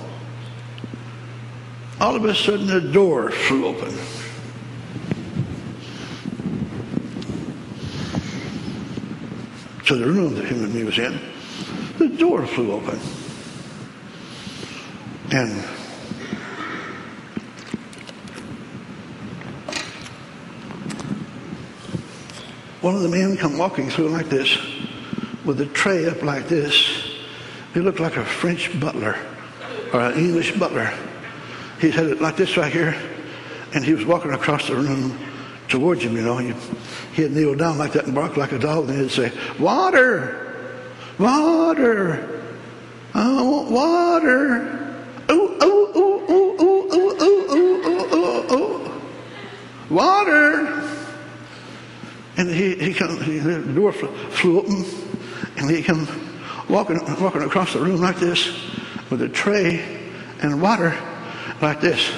[1.99, 3.89] All of a sudden, the door flew open.
[9.87, 11.19] To the room that him and me was in.
[11.97, 13.01] The door flew open.
[15.31, 15.80] And
[22.81, 24.57] one of the men come walking through like this
[25.45, 27.19] with a tray up like this.
[27.75, 29.17] He looked like a French butler
[29.93, 30.93] or an English butler.
[31.81, 32.97] He had it like this right here,
[33.75, 35.19] and he was walking across the room
[35.69, 36.39] towards him, you know.
[36.39, 36.55] He,
[37.15, 40.47] he'd kneel down like that and bark like a dog, and he'd say, Water!
[41.19, 42.43] Water!
[43.15, 45.05] I want water!
[45.31, 49.03] Ooh, ooh, ooh, ooh, ooh, ooh, ooh, ooh, ooh, ooh.
[49.91, 50.80] Water!
[52.41, 54.83] And he, he come, he, the door flew open,
[55.59, 56.09] and he come
[56.71, 58.51] walking, walking across the room like this
[59.11, 60.09] with a tray
[60.41, 60.97] and water
[61.61, 62.11] like this,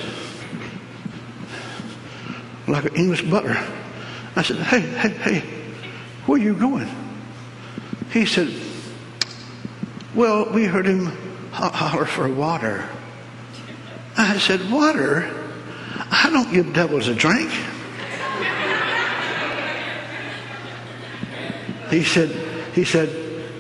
[2.69, 3.57] like an English butler.
[4.37, 5.41] I said, hey, hey, hey,
[6.27, 6.89] where are you going?
[8.12, 8.55] He said,
[10.14, 11.07] well, we heard him
[11.51, 12.89] holler for water.
[14.16, 15.29] I said, water?
[16.12, 17.51] I don't give devils a drink.
[21.93, 22.30] He said,
[22.74, 23.11] he said,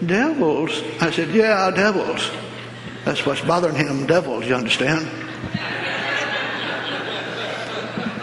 [0.06, 0.82] devils?
[1.02, 2.30] I said, yeah, devils.
[3.04, 5.06] That's what's bothering him, devils, you understand?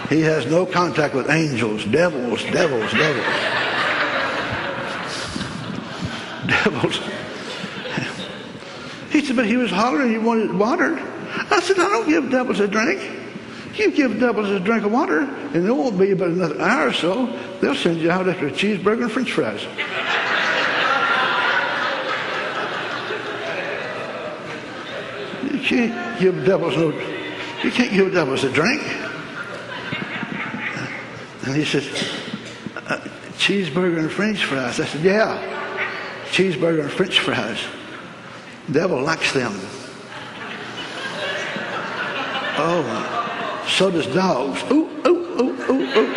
[0.10, 3.24] He has no contact with angels, devils, devils, devils.
[6.48, 7.00] devils.
[9.12, 10.98] He said, but he was hollering he wanted water.
[11.52, 13.19] I said, I don't give devils a drink.
[13.80, 16.94] You give devils a drink of water, and it won't be but another hour or
[16.94, 17.28] so.
[17.62, 19.64] They'll send you out after a cheeseburger and french fries.
[25.50, 26.92] You can't give devils no
[27.64, 28.82] You can't give devils a drink.
[31.46, 31.84] And he said,
[32.86, 33.00] uh,
[33.38, 34.82] cheeseburger and french fries.
[34.82, 35.88] I said, yeah,
[36.32, 37.64] cheeseburger and french fries.
[38.70, 39.54] devil likes them.
[42.62, 43.19] Oh,
[43.70, 44.64] so does dogs.
[44.72, 46.16] Ooh, ooh, ooh, ooh, ooh.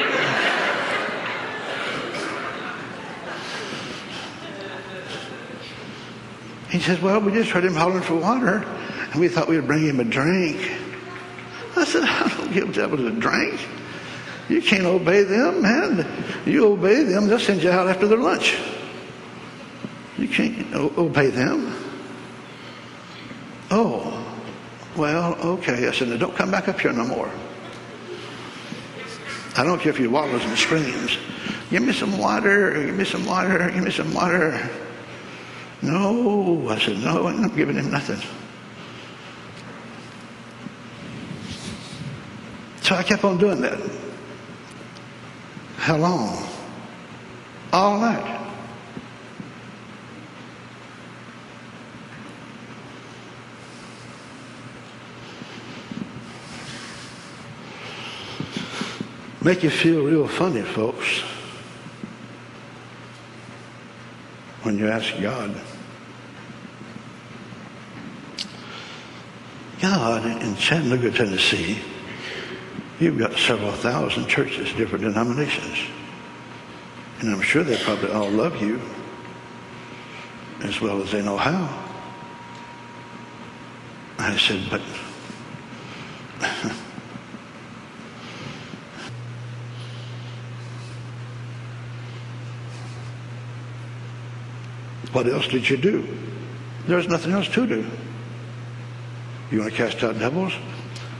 [6.70, 8.64] He says, well, we just heard him hollering for water,
[9.12, 10.72] and we thought we'd bring him a drink.
[11.76, 13.60] I said, I don't give devils a drink.
[14.48, 16.06] You can't obey them, man.
[16.46, 18.58] You obey them, they'll send you out after their lunch.
[20.18, 21.74] You can't obey them.
[23.70, 24.21] Oh,
[24.96, 25.88] well, okay.
[25.88, 27.30] I said, now don't come back up here no more.
[29.56, 31.18] I don't care if you waddles and screams.
[31.70, 34.70] Give me some water, give me some water, give me some water.
[35.82, 38.20] No, I said, no, I'm not giving him nothing.
[42.82, 43.78] So I kept on doing that.
[45.76, 46.46] How long?
[47.72, 48.41] All night.
[59.44, 61.20] Make you feel real funny, folks,
[64.62, 65.60] when you ask God.
[69.80, 71.78] God in Chattanooga, Tennessee,
[73.02, 75.76] You've got several thousand churches, different denominations.
[77.18, 78.80] And I'm sure they probably all love you
[80.60, 81.84] as well as they know how.
[84.18, 84.82] I said, but
[95.12, 96.06] what else did you do?
[96.86, 97.86] There's nothing else to do.
[99.50, 100.52] You want to cast out devils?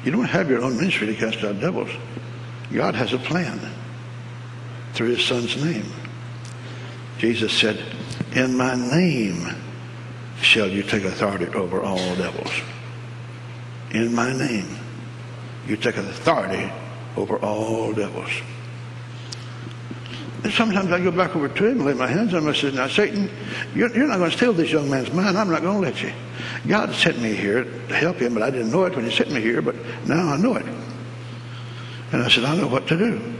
[0.04, 1.90] You don't have your own ministry to cast out devils.
[2.72, 3.60] God has a plan
[4.94, 5.86] through his son's name.
[7.18, 7.80] Jesus said,
[8.32, 9.46] In my name
[10.40, 12.50] shall you take authority over all devils.
[13.92, 14.66] In my name,
[15.66, 16.72] you take authority
[17.16, 18.30] over all devils.
[20.50, 22.48] Sometimes I go back over to him and lay my hands on him.
[22.48, 23.30] I said, Now, Satan,
[23.76, 25.38] you're, you're not going to steal this young man's mind.
[25.38, 26.12] I'm not going to let you.
[26.66, 29.30] God sent me here to help him, but I didn't know it when he sent
[29.30, 29.76] me here, but
[30.06, 30.66] now I know it.
[32.10, 33.34] And I said, I know what to do.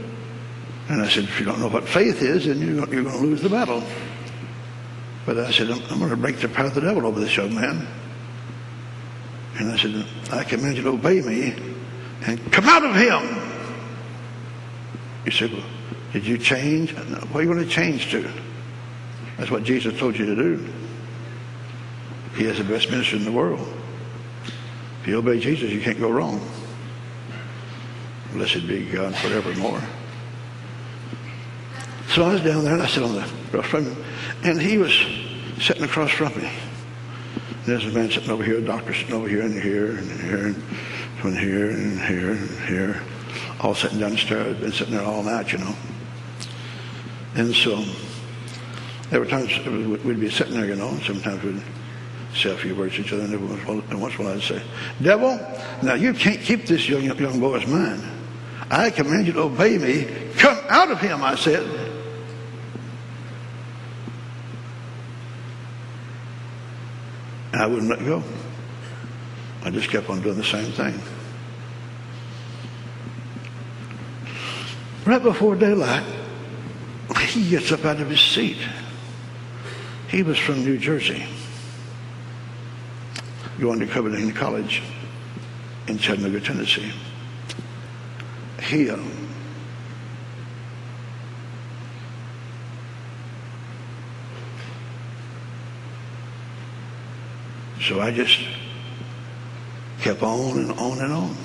[0.87, 3.17] And I said, if you don't know what faith is, then you're, you're going to
[3.17, 3.83] lose the battle.
[5.25, 7.35] But I said, I'm, I'm going to break the power of the devil over this
[7.35, 7.85] young man.
[9.57, 11.53] And I said, I command you to obey me
[12.25, 13.51] and come out of him.
[15.25, 15.63] He said, well,
[16.13, 16.93] did you change?
[16.95, 18.29] What are you going to change to?
[19.37, 20.73] That's what Jesus told you to do.
[22.35, 23.67] He has the best minister in the world.
[25.01, 26.39] If you obey Jesus, you can't go wrong.
[28.31, 29.81] Blessed be God forevermore.
[32.09, 34.03] So I was down there and I sat on the across from him,
[34.43, 34.93] and he was
[35.59, 36.47] sitting across from me.
[36.47, 40.21] And there's a man sitting over here, a doctor sitting over here and here and
[40.21, 40.63] here and
[41.19, 43.01] from here and here and here,
[43.61, 44.57] all sitting down the stairs.
[44.57, 45.75] Been sitting there all night, you know.
[47.35, 47.83] And so
[49.09, 49.57] there were times
[50.03, 51.61] we'd be sitting there, you know, and sometimes we'd
[52.35, 54.61] say a few words to each other, and every once in a while I'd say,
[55.01, 55.39] Devil,
[55.81, 58.03] now you can't keep this young, young boy's mind.
[58.69, 60.07] I command you to obey me.
[60.37, 61.83] Come out of him, I said.
[67.53, 68.23] I wouldn't let go.
[69.63, 70.99] I just kept on doing the same thing.
[75.05, 76.03] Right before daylight,
[77.33, 78.57] he gets up out of his seat.
[80.09, 81.25] He was from New Jersey
[83.59, 84.81] going to Covenant College
[85.87, 86.91] in Chattanooga, Tennessee.
[88.61, 89.09] He, um,
[97.81, 98.39] so I just
[100.01, 101.37] kept on and on and on.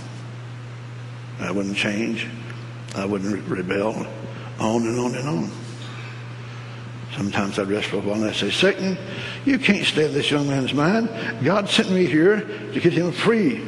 [1.40, 2.26] I wouldn't change.
[2.96, 4.06] I wouldn't rebel.
[4.58, 5.67] On and on and on.
[7.18, 8.96] Sometimes I rest for a while and I'd say, Satan,
[9.44, 11.10] you can't stay in this young man's mind.
[11.44, 12.42] God sent me here
[12.72, 13.60] to get him free.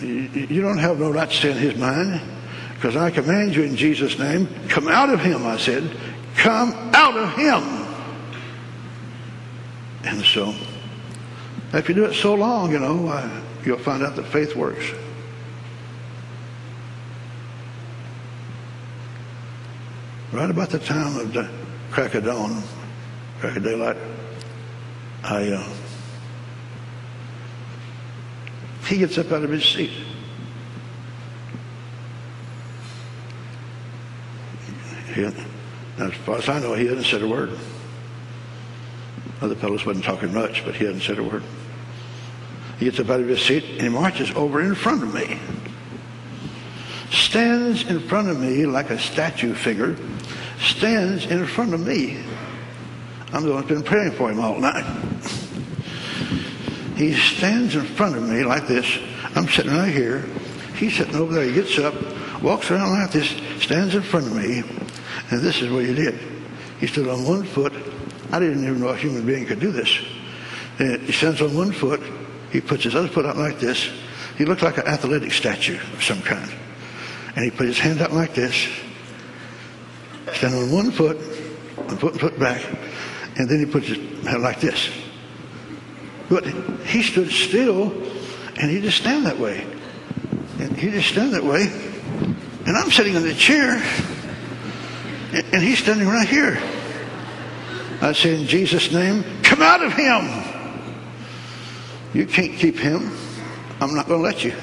[0.00, 2.20] You don't have no right to stay in his mind
[2.74, 5.96] because I command you in Jesus' name, come out of him, I said.
[6.34, 7.62] Come out of him.
[10.02, 10.56] And so,
[11.72, 14.90] if you do it so long, you know, uh, you'll find out that faith works.
[20.32, 21.61] Right about the time of the
[21.92, 22.62] crack of dawn,
[23.38, 23.98] crack of daylight,
[25.22, 25.68] I uh,
[28.86, 29.92] He gets up out of his seat.
[35.14, 37.58] He, as far as I know, he hadn't said a word.
[39.40, 41.42] Other fellows wasn't talking much, but he hadn't said a word.
[42.78, 45.38] He gets up out of his seat and he marches over in front of me.
[47.10, 49.96] Stands in front of me like a statue figure.
[50.62, 52.22] Stands in front of me.
[53.32, 54.84] I'm the one who's been praying for him all night.
[56.96, 58.86] He stands in front of me like this.
[59.34, 60.24] I'm sitting right here.
[60.76, 61.44] He's sitting over there.
[61.44, 61.94] He gets up,
[62.42, 63.28] walks around like this,
[63.62, 64.62] stands in front of me,
[65.30, 66.18] and this is what he did.
[66.78, 67.72] He stood on one foot.
[68.30, 69.98] I didn't even know a human being could do this.
[70.78, 72.00] And he stands on one foot.
[72.50, 73.90] He puts his other foot out like this.
[74.36, 76.50] He looked like an athletic statue of some kind.
[77.34, 78.68] And he put his hand out like this.
[80.42, 81.18] Stand on one foot,
[81.78, 82.66] and foot back.
[83.36, 84.90] And then he puts his hand like this.
[86.28, 86.44] But
[86.84, 87.92] he stood still
[88.56, 89.64] and he just stand that way.
[90.58, 91.68] And he just stand that way.
[92.66, 93.80] And I'm sitting in the chair
[95.32, 96.60] and he's standing right here.
[98.00, 100.28] I say, in Jesus' name, come out of him.
[102.14, 103.16] You can't keep him.
[103.80, 104.56] I'm not going to let you.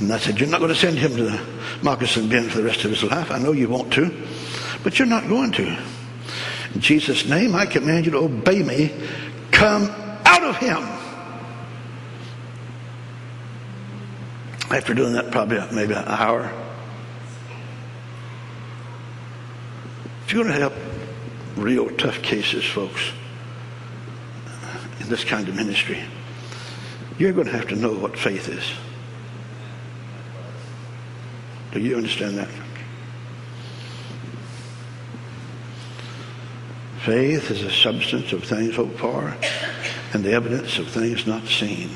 [0.00, 1.40] And I said, You're not going to send him to the
[1.82, 3.30] Moccasin Bend for the rest of his life.
[3.30, 4.26] I know you want to,
[4.82, 5.78] but you're not going to.
[6.74, 8.94] In Jesus' name, I command you to obey me.
[9.50, 9.90] Come
[10.24, 10.78] out of him.
[14.70, 16.50] After doing that, probably maybe an hour.
[20.24, 20.74] If you're going to help
[21.56, 23.10] real tough cases, folks,
[25.00, 26.00] in this kind of ministry,
[27.18, 28.64] you're going to have to know what faith is.
[31.72, 32.48] Do you understand that?
[37.02, 39.34] Faith is a substance of things hoped for
[40.12, 41.90] and the evidence of things not seen.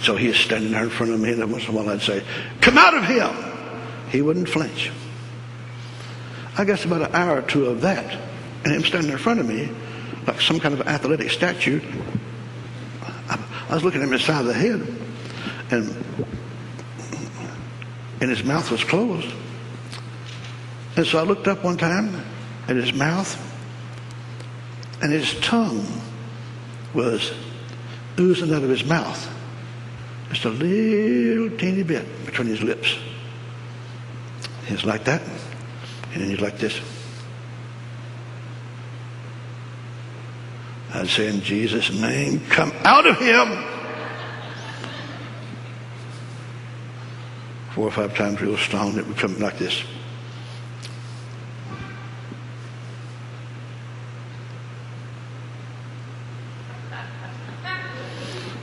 [0.00, 2.00] So he is standing there in front of me, and once in a while I'd
[2.00, 2.22] say,
[2.62, 3.30] Come out of him!
[4.10, 4.90] He wouldn't flinch.
[6.56, 8.18] I guess about an hour or two of that,
[8.64, 9.68] and him standing in front of me,
[10.26, 11.80] like some kind of athletic statue,
[13.68, 14.86] I was looking at him in the side of the head,
[15.70, 16.04] and
[18.20, 19.32] and his mouth was closed.
[20.96, 22.24] And so I looked up one time
[22.66, 23.36] at his mouth,
[25.02, 25.86] and his tongue
[26.94, 27.32] was
[28.18, 29.34] oozing out of his mouth.
[30.30, 32.96] Just a little teeny bit between his lips.
[34.66, 35.22] He's like that,
[36.12, 36.80] and then he's like this.
[40.94, 43.64] I'd say, in Jesus' name, come out of him.
[47.74, 49.82] Four or five times real strong, it would come like this.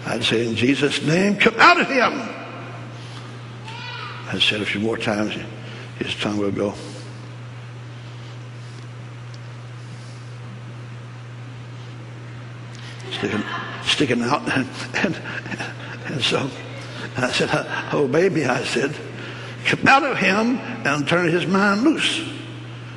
[0.08, 2.14] I'd say, in Jesus' name, come out of him.
[4.28, 5.36] I said a few more times,
[6.00, 6.74] his tongue will go.
[13.26, 13.44] Sticking,
[13.84, 14.42] sticking out.
[14.50, 15.22] And, and,
[16.06, 16.50] and so
[17.18, 17.50] I said,
[17.92, 18.96] Oh, baby, I said,
[19.66, 22.24] come out of him and turn his mind loose.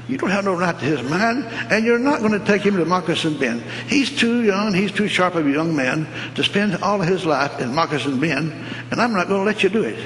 [0.08, 2.76] You don't have no right to his mind, and you're not going to take him
[2.76, 3.62] to Moccasin Bend.
[3.88, 7.26] He's too young, he's too sharp of a young man to spend all of his
[7.26, 8.52] life in Moccasin Bend,
[8.90, 9.98] and I'm not going to let you do it.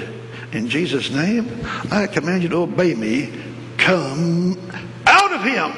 [0.51, 3.33] In Jesus' name, I command you to obey me.
[3.77, 4.59] Come
[5.07, 5.71] out of him.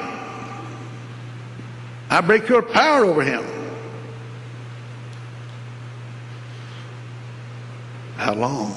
[2.10, 3.55] I break your power over him.
[8.26, 8.74] How long?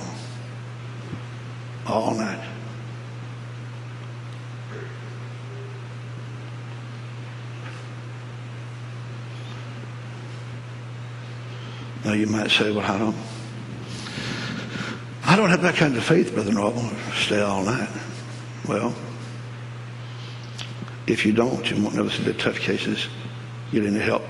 [1.88, 2.48] All night.
[12.06, 13.16] Now you might say, well, I don't,
[15.26, 17.90] I don't have that kind of faith, Brother Norval, stay all night.
[18.68, 18.94] Well,
[21.08, 23.08] if you don't, you won't see the tough cases
[23.72, 24.28] get any help.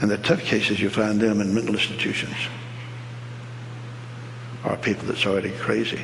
[0.00, 2.34] And the tough cases, you find them in mental institutions
[4.68, 6.00] are people that's already crazy.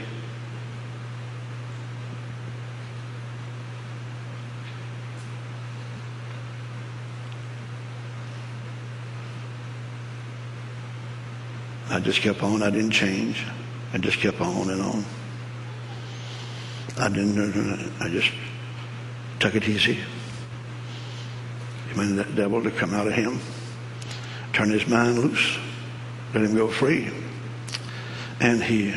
[11.90, 12.62] I just kept on.
[12.62, 13.44] I didn't change.
[13.92, 15.04] I just kept on and on.
[16.98, 17.92] I didn't.
[18.00, 18.32] I just
[19.40, 19.98] took it easy.
[21.90, 23.38] Commanded that devil to come out of him,
[24.54, 25.58] turn his mind loose,
[26.32, 27.10] let him go free.
[28.44, 28.92] And he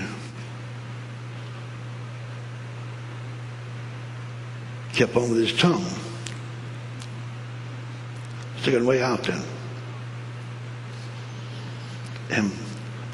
[4.92, 5.86] kept on with his tongue.
[8.58, 9.42] Sticking way out then.
[12.30, 12.52] And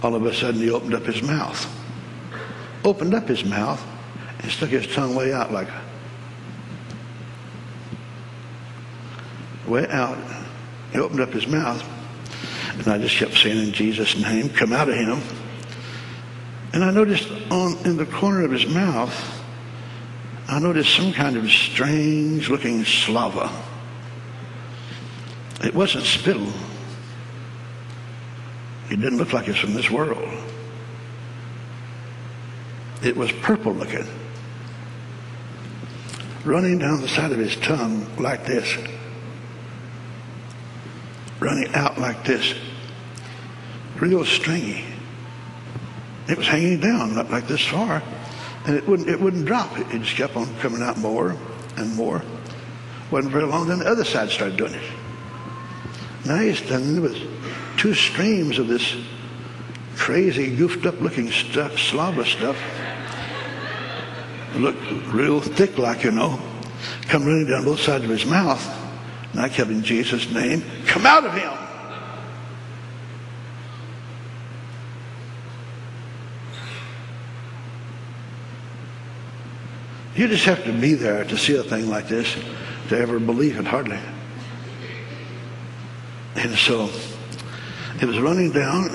[0.02, 1.72] all of a sudden he opened up his mouth.
[2.84, 3.86] Opened up his mouth
[4.40, 5.68] and stuck his tongue way out like
[9.68, 10.18] way out.
[10.94, 11.88] He opened up his mouth
[12.80, 15.22] and I just kept saying in Jesus' name, come out of him.
[16.74, 19.14] And I noticed on in the corner of his mouth,
[20.48, 23.50] I noticed some kind of strange looking slava.
[25.64, 26.52] It wasn't spittle.
[28.90, 30.28] It didn't look like it's from this world.
[33.04, 34.08] It was purple looking.
[36.44, 38.78] Running down the side of his tongue like this.
[41.40, 42.56] Running out like this.
[44.00, 44.93] Real stringy.
[46.28, 48.02] It was hanging down like this far.
[48.66, 49.78] And it wouldn't, it wouldn't drop.
[49.78, 51.36] It, it just kept on coming out more
[51.76, 52.24] and more.
[53.12, 54.92] Wasn't very long, then the other side started doing it.
[56.26, 57.18] Now he's standing with
[57.78, 58.96] two streams of this
[59.96, 62.58] crazy, goofed up looking stuff, slobber stuff.
[64.56, 64.82] Looked
[65.14, 66.40] real thick like, you know.
[67.04, 68.66] Come running down both sides of his mouth.
[69.34, 71.63] And I kept in Jesus' name, come out of him.
[80.16, 82.36] You just have to be there to see a thing like this
[82.90, 83.98] to ever believe it, hardly.
[86.36, 86.90] And so
[88.00, 88.90] it was running down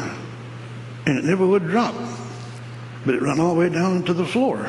[1.07, 1.95] and it never would drop,
[3.05, 4.69] but it ran all the way down to the floor.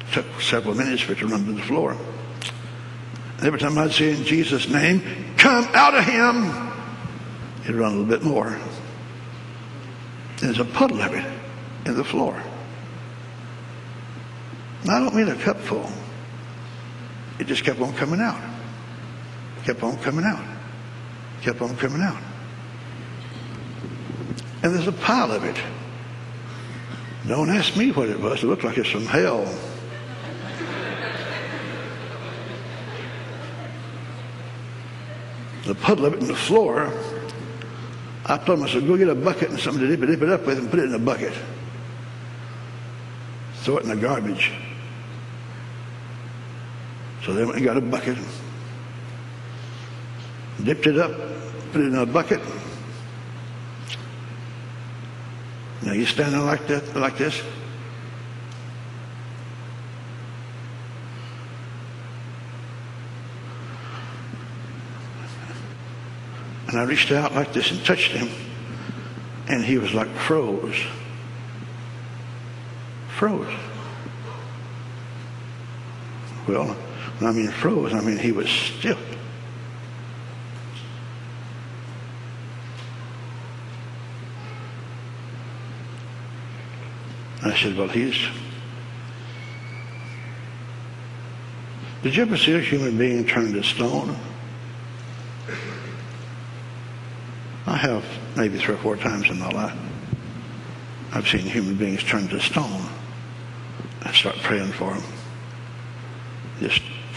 [0.00, 1.96] It took several minutes for it to run to the floor.
[3.38, 5.02] And every time I'd say in Jesus' name,
[5.36, 6.72] come out of him,
[7.64, 8.58] it'd run a little bit more.
[10.38, 11.24] There's a puddle of it
[11.84, 12.40] in the floor.
[14.88, 15.90] I don't mean a cup full.
[17.38, 18.40] It just kept on coming out.
[19.64, 20.44] Kept on coming out.
[21.42, 22.22] Kept on coming out.
[24.62, 25.56] And there's a pile of it.
[27.26, 28.42] Don't ask me what it was.
[28.42, 29.44] It looked like it's from hell.
[35.64, 36.92] The puddle of it in the floor.
[38.26, 40.46] I told said, go get a bucket and something to dip it, dip it up
[40.46, 41.32] with and put it in a bucket.
[43.56, 44.52] Throw it in the garbage.
[47.24, 48.18] So they went and got a bucket,
[50.62, 51.12] dipped it up,
[51.72, 52.40] put it in a bucket.
[55.82, 57.42] Now you're standing like that, like this.
[66.68, 68.28] And I reached out like this and touched him,
[69.48, 70.82] and he was like froze.
[73.16, 73.54] Froze.
[76.46, 76.76] Well,
[77.26, 77.92] I mean froze.
[77.92, 78.98] I mean he was stiff.
[87.42, 88.16] I said, well, he's.
[92.02, 94.16] Did you ever see a human being turned to stone?
[97.66, 98.04] I have
[98.36, 99.78] maybe three or four times in my life.
[101.12, 102.82] I've seen human beings turned to stone.
[104.02, 105.13] I start praying for them.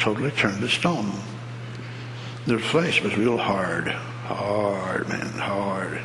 [0.08, 1.12] Totally turned to stone.
[2.46, 3.90] Their flesh was real hard.
[3.90, 6.00] Hard, man, hard.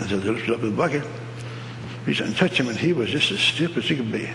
[0.00, 1.06] And so they lifted up the bucket.
[2.06, 4.28] He said, and touch him, and he was just as stiff as he could be.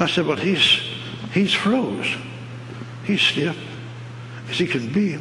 [0.00, 0.80] I said, well, he's,
[1.32, 2.12] he's froze.
[3.04, 3.56] He's stiff
[4.50, 5.16] as he can be.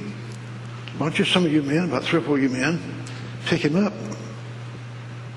[0.98, 3.01] Don't you, some of you men, about three or four of you men,
[3.52, 3.92] pick him up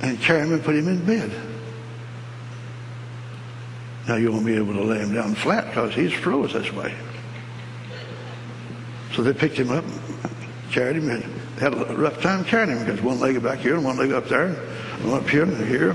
[0.00, 1.32] and carry him and put him in bed.
[4.06, 6.94] Now you won't be able to lay him down flat because he's froze this way.
[9.14, 9.84] So they picked him up,
[10.70, 11.24] carried him, and
[11.58, 14.28] had a rough time carrying him because one leg back here and one leg up
[14.28, 15.94] there, and one up here and here.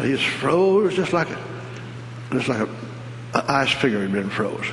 [0.00, 1.38] He's froze just like a,
[2.32, 2.68] just like a,
[3.34, 4.68] a ice figure had been froze.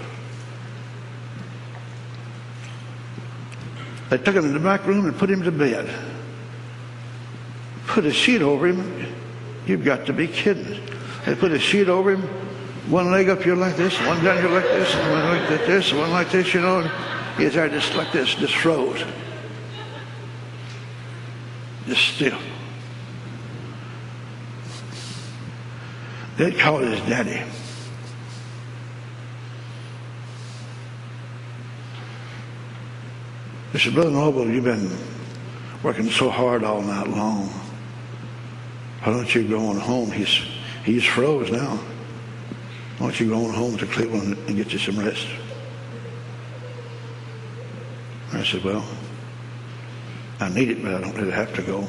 [4.09, 6.14] They took him in the back room and put him to bed
[7.95, 9.15] put a sheet over him.
[9.65, 10.81] You've got to be kidding.
[11.25, 12.23] They put a sheet over him,
[12.91, 16.11] one leg up here like this, one down here like this, one like this, one
[16.11, 16.81] like this, you know.
[17.37, 19.01] He's there just like this, just froze.
[21.87, 22.37] Just still.
[26.35, 27.41] They'd call his daddy.
[33.71, 34.91] They said, Brother Norval, you've been
[35.81, 37.64] working so hard all night long.
[39.05, 40.11] Why don't you go on home?
[40.11, 40.41] He's,
[40.83, 41.75] he's froze now.
[42.97, 45.27] Why don't you go on home to Cleveland and get you some rest?
[48.33, 48.83] I said, well,
[50.39, 51.87] I need it, but I don't really have to go.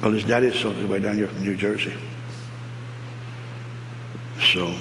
[0.00, 1.92] Well, his daddy's on his way down here from New Jersey.
[4.40, 4.74] So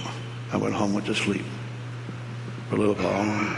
[0.54, 1.44] I went home, went to sleep
[2.70, 3.58] for a little while.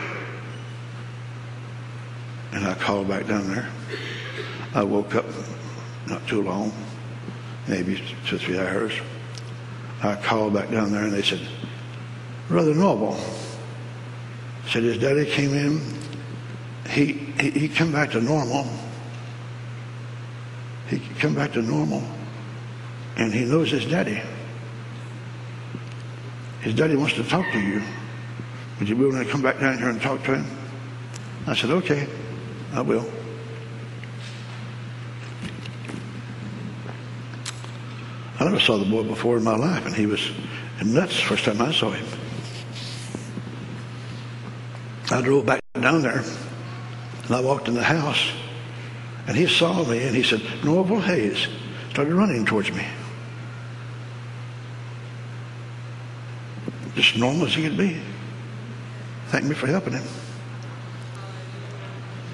[2.51, 3.69] And I called back down there.
[4.73, 5.25] I woke up
[6.07, 6.71] not too long,
[7.67, 8.93] maybe two or three hours.
[10.01, 11.39] I called back down there and they said,
[12.49, 13.17] Brother Norval,
[14.67, 15.81] said his daddy came in,
[16.89, 18.67] he, he, he come back to normal.
[20.89, 22.03] He come back to normal
[23.15, 24.21] and he knows his daddy.
[26.61, 27.81] His daddy wants to talk to you.
[28.79, 30.45] Would you be willing to come back down here and talk to him?
[31.47, 32.07] I said, okay,
[32.73, 33.05] I will.
[38.43, 40.29] I never saw the boy before in my life, and he was
[40.83, 42.05] nuts the first time I saw him.
[45.09, 46.21] I drove back down there,
[47.23, 48.33] and I walked in the house,
[49.27, 51.47] and he saw me, and he said, Norval Hayes,
[51.91, 52.85] started running towards me.
[56.95, 58.01] Just normal as he could be.
[59.27, 60.03] Thank me for helping him.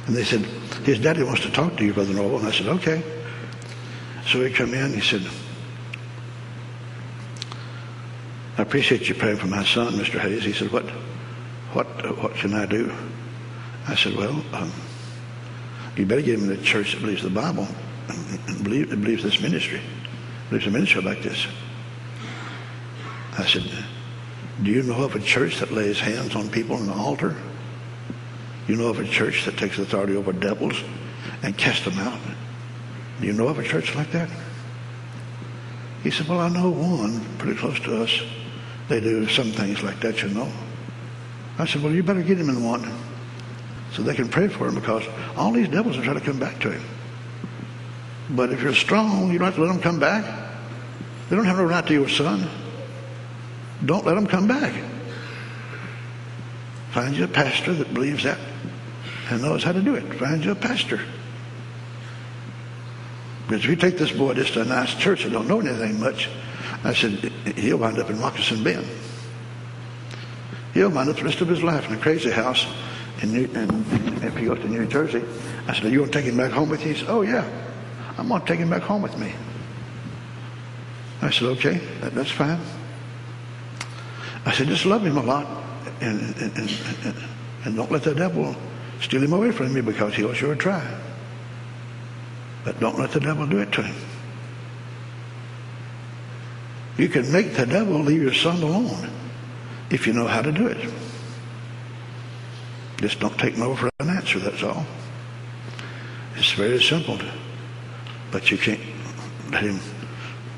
[0.07, 0.41] And they said,
[0.85, 2.39] his daddy wants to talk to you, Brother Norval.
[2.39, 3.03] And I said, okay.
[4.25, 5.21] So he come in, he said,
[8.59, 10.19] I appreciate you praying for my son, Mr.
[10.19, 10.43] Hayes.
[10.43, 10.83] He said, what,
[11.71, 11.87] what,
[12.21, 12.93] what can I do?
[13.87, 14.69] I said, well, um,
[15.95, 17.65] you better get him in a church that believes the Bible
[18.09, 19.79] and believe, believes this ministry,
[20.49, 21.47] believes a ministry like this.
[23.37, 23.63] I said,
[24.61, 27.37] do you know of a church that lays hands on people on the altar?
[28.67, 30.83] You know of a church that takes authority over devils
[31.43, 32.19] and casts them out?
[33.21, 34.29] Do you know of a church like that?
[36.03, 38.21] He said, Well, I know one pretty close to us.
[38.89, 40.51] They do some things like that, you know.
[41.57, 42.91] I said, Well, you better get him in one
[43.93, 45.03] so they can pray for him because
[45.37, 46.83] all these devils are trying to come back to him.
[48.31, 50.25] But if you're strong, you don't have to let them come back.
[51.29, 52.47] They don't have no right to your son.
[53.85, 54.73] Don't let them come back.
[56.91, 58.39] Find you a pastor that believes that
[59.29, 60.03] and knows how to do it.
[60.15, 60.99] Find you a pastor.
[63.47, 65.99] Because if you take this boy just to a nice church that don't know anything
[65.99, 66.29] much,
[66.83, 68.87] I said, he'll wind up in Moccasin Bend.
[70.73, 72.65] He'll wind up the rest of his life in a crazy house
[73.21, 75.23] in New, and if he goes to New Jersey.
[75.67, 76.93] I said, are you going to take him back home with you?
[76.93, 77.47] He said, oh, yeah.
[78.17, 79.33] I'm going to take him back home with me.
[81.21, 82.59] I said, okay, that, that's fine.
[84.45, 85.45] I said, just love him a lot
[86.01, 87.15] and, and, and,
[87.65, 88.55] and, don't let the devil
[89.01, 90.85] steal him away from me because he'll sure try.
[92.63, 93.95] But don't let the devil do it to him.
[96.99, 99.09] You can make the devil leave your son alone
[99.89, 100.91] if you know how to do it.
[102.97, 104.85] Just don't take no for an answer, that's all.
[106.35, 107.17] It's very simple.
[108.31, 108.81] But you can't
[109.49, 109.79] let him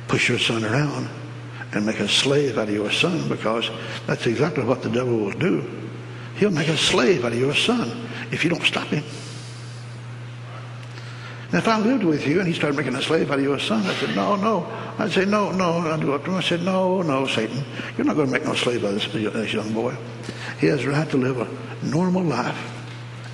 [0.07, 1.09] push your son around
[1.73, 3.69] and make a slave out of your son because
[4.07, 5.69] that's exactly what the devil will do.
[6.37, 9.03] He'll make a slave out of your son if you don't stop him.
[11.51, 13.59] And if I lived with you and he started making a slave out of your
[13.59, 14.65] son, I said, no, no.
[14.97, 15.79] I'd say, no, no.
[15.79, 16.37] I'd go up to him.
[16.37, 17.65] I said, no, no, Satan.
[17.97, 19.93] You're not going to make no slave out of this, uh, this young boy.
[20.61, 22.57] He has a right to live a normal life.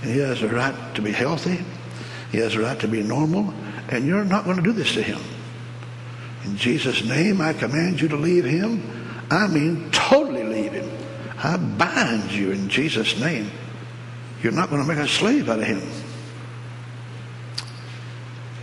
[0.02, 1.64] And he has a right to be healthy.
[2.32, 3.54] He has a right to be normal.
[3.90, 5.20] And you're not going to do this to him.
[6.44, 8.82] In Jesus' name, I command you to leave him.
[9.30, 10.90] I mean, totally leave him.
[11.38, 13.52] I bind you in Jesus' name.
[14.42, 15.84] You're not going to make a slave out of him.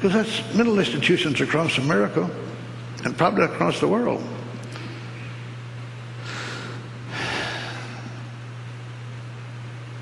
[0.04, 2.28] Because that's mental institutions across America
[3.04, 4.22] and probably across the world.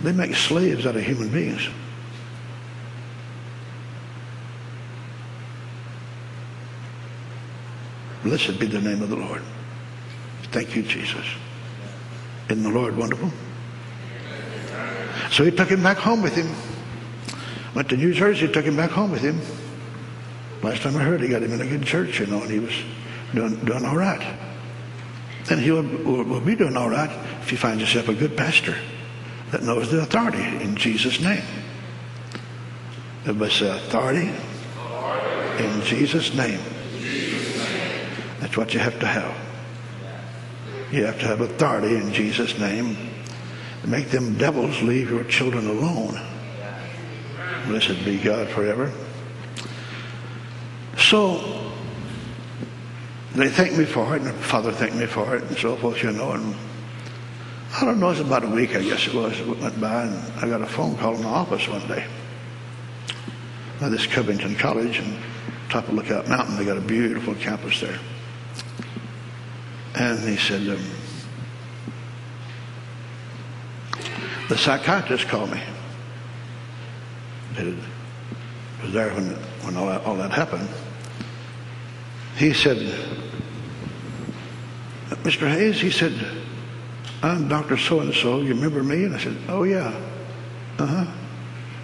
[0.01, 1.69] They make slaves out of human beings.
[8.25, 9.43] Blessed be the name of the Lord.
[10.51, 11.25] Thank you, Jesus.
[12.49, 13.31] Isn't the Lord wonderful?
[15.31, 16.53] So he took him back home with him.
[17.77, 19.41] Went to New Jersey, took him back home with him.
[20.63, 22.61] Last time I heard, he got him in a good church, you know, and he
[22.61, 22.75] was
[23.35, 24.39] doing, doing all right.
[25.51, 27.11] And he will, will, will be doing all right
[27.41, 28.77] if you find yourself a good pastor
[29.51, 31.43] that knows the authority in Jesus' name.
[33.25, 34.31] Everybody say authority
[35.59, 36.61] in Jesus' name.
[38.41, 39.37] That's what you have to have.
[40.93, 42.97] You have to have authority in Jesus' name.
[43.85, 46.21] Make them devils leave your children alone.
[47.67, 48.93] Blessed be God forever.
[51.13, 51.37] So
[53.35, 56.11] they thanked me for it, and Father thanked me for it, and so forth, you
[56.11, 56.33] know.
[56.33, 56.57] And
[57.75, 60.05] I don't know, it was about a week, I guess it was, it went by,
[60.05, 62.07] and I got a phone call in the office one day.
[63.79, 65.15] Now, this Covenant College and
[65.69, 67.99] top of Lookout Mountain, they got a beautiful campus there.
[69.95, 70.83] And he said, um,
[74.49, 75.63] the psychiatrist called me.
[77.59, 77.77] It
[78.83, 79.27] was there when,
[79.61, 80.71] when all, that, all that happened.
[82.37, 82.79] He said,
[85.23, 85.49] Mr.
[85.49, 86.13] Hayes, he said,
[87.23, 87.77] I'm Dr.
[87.77, 88.41] So-and-so.
[88.41, 89.05] You remember me?
[89.05, 89.95] And I said, oh, yeah.
[90.79, 91.07] Uh-huh.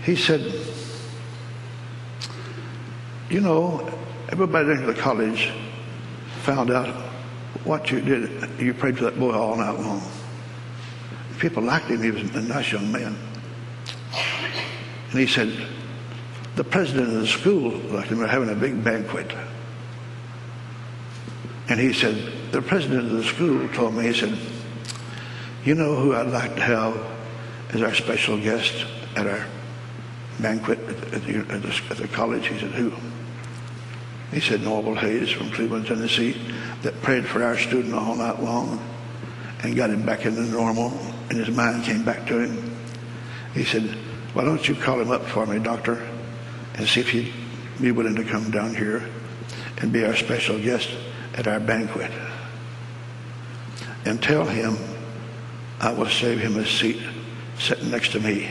[0.05, 0.53] He said,
[3.31, 3.89] you know,
[4.31, 5.53] everybody in the college
[6.43, 6.89] found out
[7.65, 8.51] what you did.
[8.59, 10.03] You prayed for that boy all night long.
[11.39, 12.03] People liked him.
[12.03, 13.17] He was a nice young man.
[15.11, 15.53] And he said,
[16.57, 18.19] the president of the school liked him.
[18.19, 19.31] Were having a big banquet.
[21.69, 22.17] And he said,
[22.51, 24.39] the president of the school told me, he said,
[25.65, 26.97] you know who I'd like to have
[27.75, 29.47] as our special guest at our
[30.41, 32.47] banquet at the, at the, at the college?
[32.47, 32.93] He said, who?
[34.33, 36.41] He said, Norval Hayes from Cleveland, Tennessee,
[36.83, 38.83] that prayed for our student all night long
[39.63, 40.93] and got him back into normal,
[41.29, 42.77] and his mind came back to him.
[43.53, 43.83] He said,
[44.33, 46.07] why don't you call him up for me, doctor,
[46.77, 47.33] and see if he'd
[47.81, 49.09] be willing to come down here
[49.79, 50.91] and be our special guest
[51.35, 52.11] at our banquet.
[54.05, 54.77] And tell him
[55.81, 57.01] I will save him a seat
[57.59, 58.49] sitting next to me.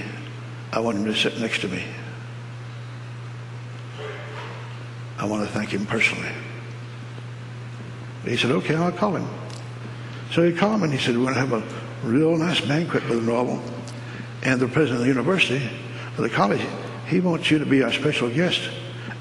[0.71, 1.83] I want him to sit next to me.
[5.17, 6.29] I want to thank him personally.
[8.23, 9.27] He said, okay, I'll call him.
[10.31, 13.07] So he called him and he said, we're going to have a real nice banquet
[13.09, 13.61] with Norval.
[14.43, 15.69] And the president of the university,
[16.17, 16.61] of the college,
[17.07, 18.69] he wants you to be our special guest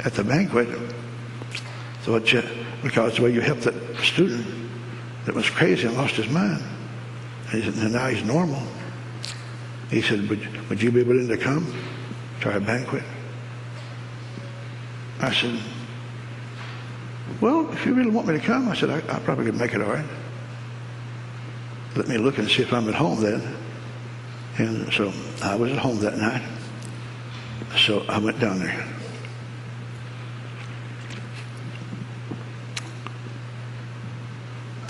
[0.05, 0.69] at the banquet.
[2.03, 2.43] So you,
[2.87, 4.47] because the way you helped that student
[5.25, 6.63] that was crazy and lost his mind.
[7.51, 8.63] And, said, and now he's normal.
[9.91, 11.75] He said, would, would you be willing to come
[12.43, 13.03] to our banquet?
[15.21, 15.59] I said,
[17.41, 19.75] well, if you really want me to come, I said, I, I probably could make
[19.75, 20.09] it all right.
[21.97, 23.57] Let me look and see if I'm at home then.
[24.59, 25.13] And so
[25.43, 26.43] I was at home that night.
[27.79, 28.96] So I went down there.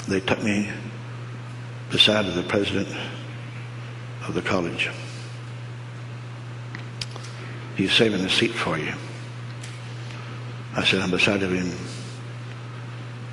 [0.08, 0.70] They took me
[1.90, 2.88] beside the president
[4.26, 4.90] of the college.
[7.76, 8.92] He's saving a seat for you.
[10.74, 11.70] I said, I'm beside of him.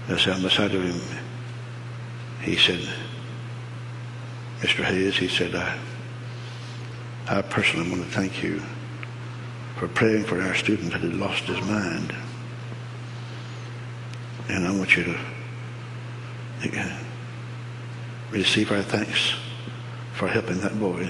[0.07, 1.19] I said, I'm beside of him.
[2.41, 2.79] He said,
[4.59, 4.83] Mr.
[4.83, 5.77] Hayes, he said, I,
[7.27, 8.61] I personally want to thank you
[9.77, 12.13] for praying for our student that had lost his mind.
[14.49, 15.19] And I want you to
[18.31, 19.33] receive our thanks
[20.13, 21.09] for helping that boy.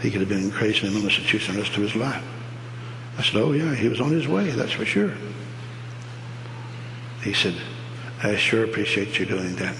[0.00, 2.24] He could have been crazy in institution the rest of his life.
[3.18, 5.12] I said, oh yeah, he was on his way, that's for sure.
[7.22, 7.54] He said,
[8.22, 9.76] I sure appreciate you doing that.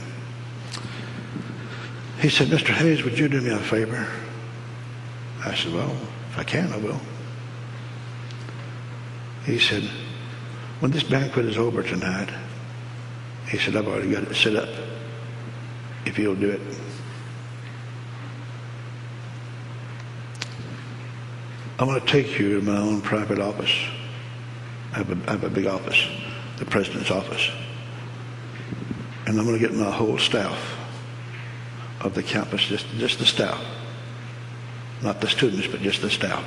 [2.20, 2.68] He said, Mr.
[2.68, 4.06] Hayes, would you do me a favor?
[5.44, 5.90] I said, well,
[6.30, 7.00] if I can, I will.
[9.44, 9.82] He said,
[10.78, 12.28] when this banquet is over tonight,
[13.48, 14.68] he said, I've already got it set up.
[16.04, 16.60] If you'll do it.
[21.78, 23.74] I'm going to take you to my own private office.
[24.92, 26.06] I have a, I have a big office,
[26.58, 27.50] the president's office.
[29.26, 30.76] And I'm going to get my whole staff
[32.00, 33.62] of the campus, just, just the staff.
[35.02, 36.44] Not the students, but just the staff.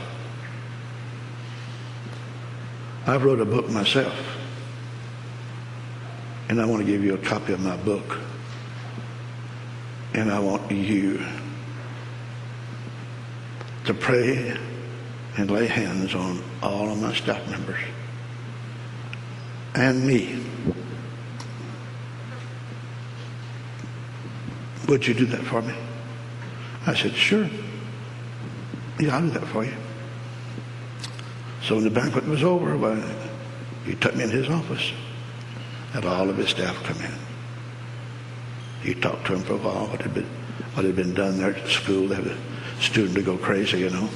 [3.07, 4.13] I've wrote a book myself.
[6.49, 8.19] And I want to give you a copy of my book.
[10.13, 11.25] And I want you
[13.85, 14.57] to pray
[15.37, 17.79] and lay hands on all of my staff members
[19.75, 20.41] and me.
[24.87, 25.73] Would you do that for me?
[26.87, 27.49] I said, sure.
[28.99, 29.73] Yeah, I'll do that for you.
[31.63, 33.03] So when the banquet was over, well,
[33.85, 34.91] he took me in his office.
[35.95, 37.13] Had all of his staff come in.
[38.81, 40.25] He talked to him for a while, what had been,
[40.73, 42.09] what had been done there at school.
[42.09, 42.37] They had a
[42.81, 44.09] student to go crazy, you know.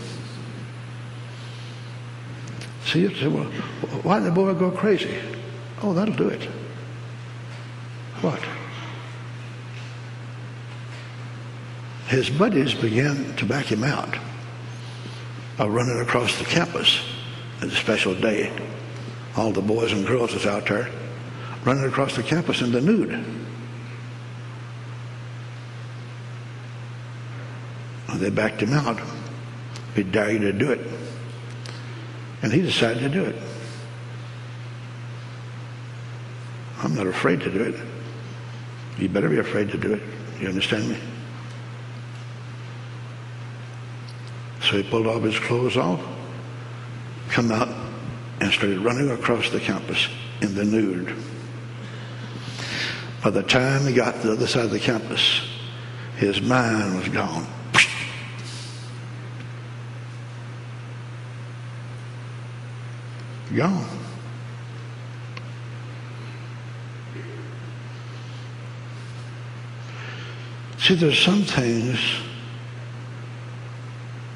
[2.84, 3.46] See, you say, well,
[4.04, 5.20] why did the boy go crazy?
[5.82, 6.44] Oh, that'll do it.
[8.20, 8.42] What?
[12.08, 14.18] His buddies began to back him out.
[15.58, 17.00] of running across the campus.
[17.62, 18.52] It's a special day.
[19.38, 20.92] All the boys and girls was out there
[21.66, 23.24] running across the campus in the nude.
[28.16, 29.00] They backed him out.
[29.96, 30.86] We dare you to do it.
[32.42, 33.36] And he decided to do it.
[36.82, 37.76] I'm not afraid to do it.
[38.98, 40.02] You better be afraid to do it.
[40.40, 40.98] You understand me?
[44.62, 46.02] So he pulled all his clothes off,
[47.30, 47.70] come out,
[48.42, 50.08] and started running across the campus
[50.42, 51.16] in the nude.
[53.24, 55.42] By the time he got to the other side of the campus,
[56.16, 57.46] his mind was gone.
[63.54, 63.86] Gone.
[70.78, 72.00] See, there's some things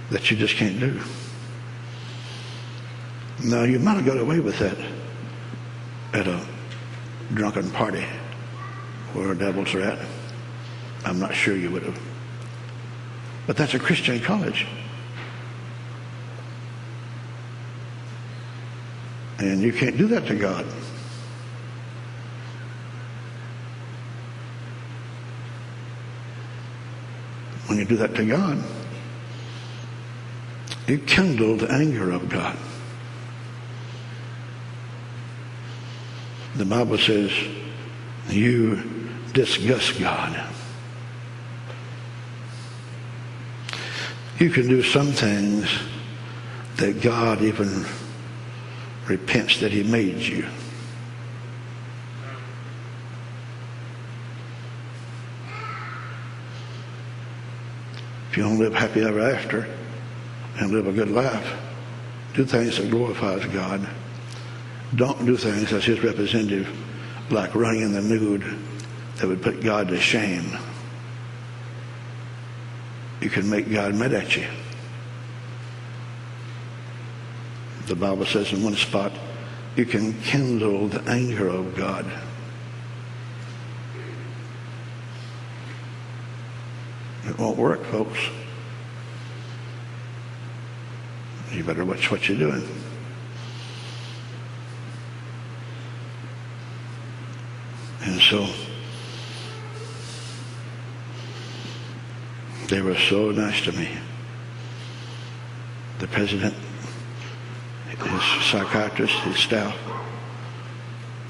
[0.10, 1.00] that you just can't do.
[3.46, 4.78] Now, you might have got away with that
[6.14, 6.46] at a
[7.34, 8.06] drunken party
[9.14, 10.00] where devils are at.
[11.06, 12.00] I'm not sure you would have.
[13.46, 14.66] But that's a Christian college.
[19.40, 20.66] And you can't do that to God.
[27.68, 28.64] When you do that to God,
[30.88, 32.58] you kindle the anger of God.
[36.56, 37.32] The Bible says
[38.30, 38.93] you
[39.34, 40.44] disgust God.
[44.40, 45.70] You can do some things
[46.78, 47.86] that God even
[49.08, 50.46] repents that he made you.
[58.30, 59.68] If you want to live happy ever after
[60.58, 61.56] and live a good life,
[62.34, 63.88] do things that glorifies God.
[64.96, 66.68] Don't do things as his representative,
[67.30, 68.44] like running in the nude
[69.18, 70.58] that would put God to shame.
[73.22, 74.46] You can make God mad at you.
[77.88, 79.12] The Bible says in one spot,
[79.76, 82.06] you can kindle the anger of God.
[87.26, 88.20] It won't work, folks.
[91.52, 92.68] You better watch what you're doing.
[98.02, 98.48] And so
[102.74, 103.88] they were so nice to me.
[106.00, 106.56] The president,
[107.88, 109.78] his psychiatrist, his staff,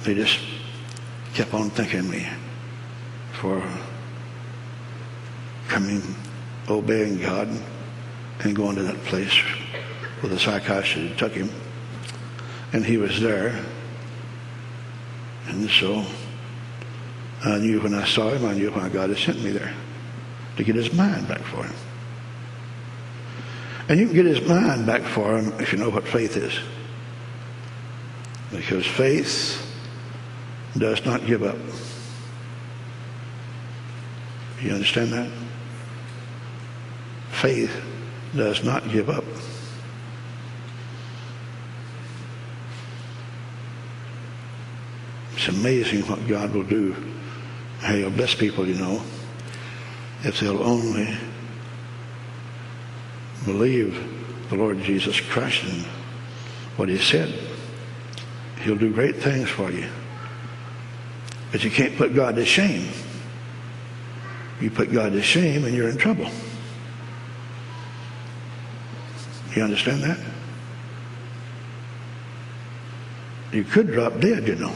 [0.03, 0.39] they just
[1.33, 2.25] kept on thanking me
[3.33, 3.61] for
[5.67, 6.01] coming,
[6.69, 7.49] obeying God,
[8.39, 9.37] and going to that place
[10.21, 11.49] where the psychiatrist took him.
[12.71, 13.61] And he was there.
[15.47, 16.05] And so
[17.43, 19.75] I knew when I saw him, I knew why God had sent me there
[20.57, 21.73] to get his mind back for him.
[23.89, 26.57] And you can get his mind back for him if you know what faith is.
[28.51, 29.59] Because faith
[30.77, 31.57] does not give up.
[34.61, 35.29] You understand that?
[37.31, 37.83] Faith
[38.35, 39.25] does not give up.
[45.35, 46.95] It's amazing what God will do.
[47.79, 49.03] How he'll bless people, you know
[50.23, 51.17] if they'll only
[53.45, 54.01] believe
[54.49, 55.83] the Lord Jesus Christ and
[56.77, 57.33] what he said.
[58.61, 59.89] He'll do great things for you.
[61.51, 62.89] But you can't put God to shame.
[64.61, 66.29] You put God to shame and you're in trouble.
[69.55, 70.17] You understand that?
[73.51, 74.73] You could drop dead, you know,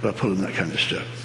[0.00, 1.15] by pulling that kind of stuff.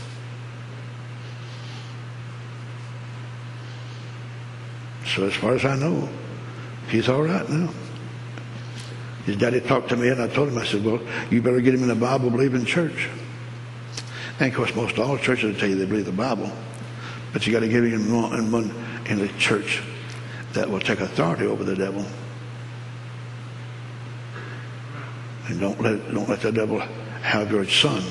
[5.05, 6.07] So as far as I know,
[6.89, 7.69] he's all right now.
[9.25, 10.99] His daddy talked to me and I told him, I said, well,
[11.29, 13.09] you better get him in the Bible believing church.
[14.39, 16.51] And of course, most all churches will tell you they believe the Bible.
[17.33, 18.75] But you got to get him in one
[19.07, 19.81] in the church
[20.53, 22.05] that will take authority over the devil.
[25.47, 26.79] And don't let, don't let the devil
[27.21, 28.03] have your son.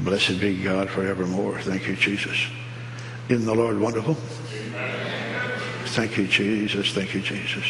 [0.00, 1.58] Blessed be God forevermore.
[1.60, 2.36] Thank you, Jesus.
[3.28, 4.16] Isn't the Lord wonderful?
[5.98, 6.92] Thank you, Jesus.
[6.92, 7.64] Thank you, Jesus.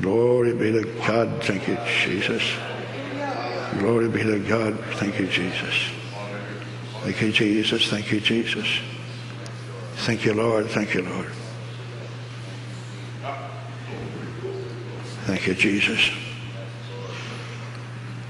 [0.00, 1.44] Glory be to God.
[1.44, 2.42] Thank you, Jesus.
[3.78, 4.80] Glory be to God.
[4.94, 5.90] Thank you, Jesus.
[7.02, 7.90] Thank you, Jesus.
[7.90, 8.66] Thank you, Jesus.
[9.96, 10.70] Thank you, Lord.
[10.70, 11.30] Thank you, Lord.
[15.26, 16.10] Thank you, Jesus.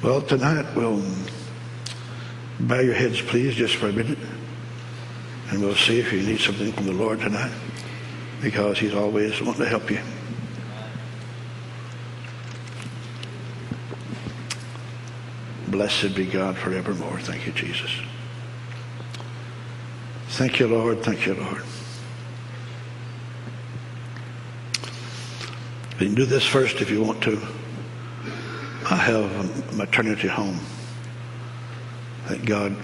[0.02, 1.04] Well, tonight we'll
[2.58, 4.18] bow your heads, please, just for a minute.
[5.50, 7.52] And we'll see if you need something from the Lord tonight
[8.42, 10.00] because he's always wanting to help you.
[15.68, 17.20] Blessed be God forevermore.
[17.20, 17.90] Thank you, Jesus.
[20.30, 21.02] Thank you, Lord.
[21.02, 21.62] Thank you, Lord.
[25.98, 27.40] You can do this first if you want to.
[28.90, 30.58] I have a maternity home
[32.28, 32.76] that God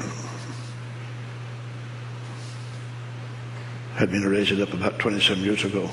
[3.98, 5.90] had me to raise it up about 27 years ago.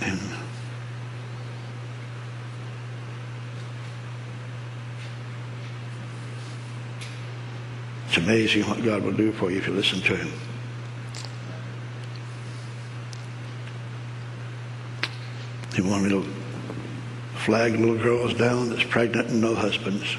[0.00, 0.18] And
[8.08, 10.32] it's amazing what God will do for you if you listen to Him.
[15.74, 16.30] He wanted me to
[17.40, 20.16] flag little girls down that's pregnant and no husbands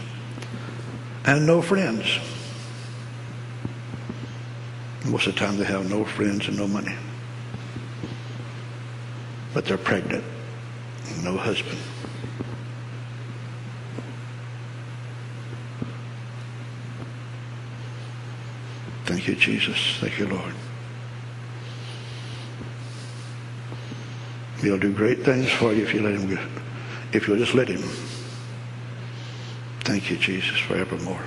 [1.25, 2.19] and no friends.
[5.05, 6.95] Most of the time they have no friends and no money.
[9.53, 10.23] But they're pregnant,
[11.23, 11.79] no husband.
[19.05, 19.97] Thank you, Jesus.
[19.99, 20.53] Thank you, Lord.
[24.61, 26.39] He'll do great things for you if you let him.
[27.11, 27.81] If you'll just let him.
[29.81, 31.23] Thank you, Jesus, forevermore.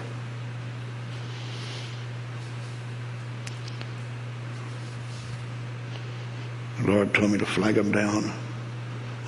[6.85, 8.31] Lord told me to flag them down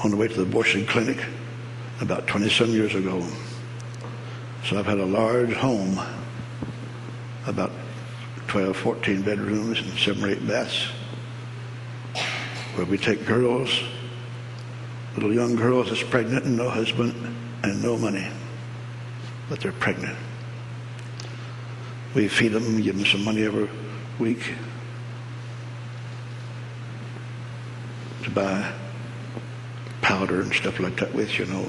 [0.04, 1.24] on the way to the abortion clinic
[2.02, 3.26] about 20 some years ago.
[4.64, 5.98] So I've had a large home,
[7.46, 7.72] about
[8.48, 10.88] 12, 14 bedrooms and seven or eight baths,
[12.74, 13.70] where we take girls,
[15.14, 17.14] little young girls that's pregnant and no husband
[17.62, 18.28] and no money,
[19.48, 20.18] but they're pregnant.
[22.14, 23.70] We feed them, give them some money every
[24.18, 24.42] week
[28.26, 28.72] to buy
[30.02, 31.64] powder and stuff like that with, you know.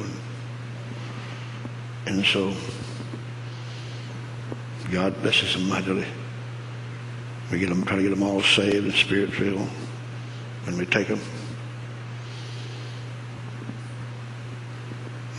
[2.06, 2.54] And, and so
[4.92, 6.06] God blesses them mightily.
[7.52, 9.70] We get them, try to get them all saved and spirit filled
[10.66, 11.22] when we take them.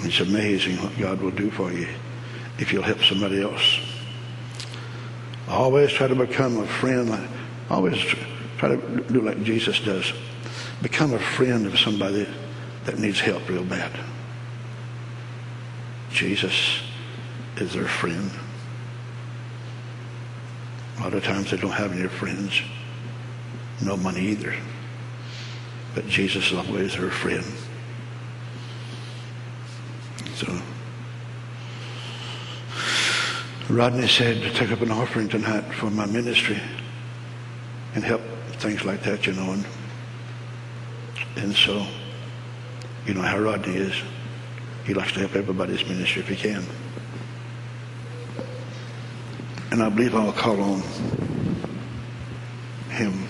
[0.03, 1.89] It's amazing what God will do for you
[2.59, 3.81] if you'll help somebody else.
[5.49, 7.29] Always try to become a friend.
[7.69, 7.99] Always
[8.59, 10.13] try to do like Jesus does.
[10.83, 12.29] Become a friend of somebody
[12.85, 13.93] that needs help real bad.
[16.11, 16.81] Jesus
[17.57, 18.31] is their friend.
[20.99, 22.61] A lot of times they don't have any friends.
[23.85, 24.55] No money either.
[25.95, 27.45] But Jesus is always their friend.
[30.35, 30.61] So
[33.69, 36.61] Rodney said to take up an offering tonight for my ministry
[37.95, 38.23] and help
[38.53, 39.53] things like that, you know.
[39.53, 39.65] And,
[41.37, 41.87] and so,
[43.07, 43.95] you know how Rodney is.
[44.85, 46.65] He likes to help everybody's ministry if he can.
[49.71, 50.83] And I believe I'll call on
[52.89, 53.28] him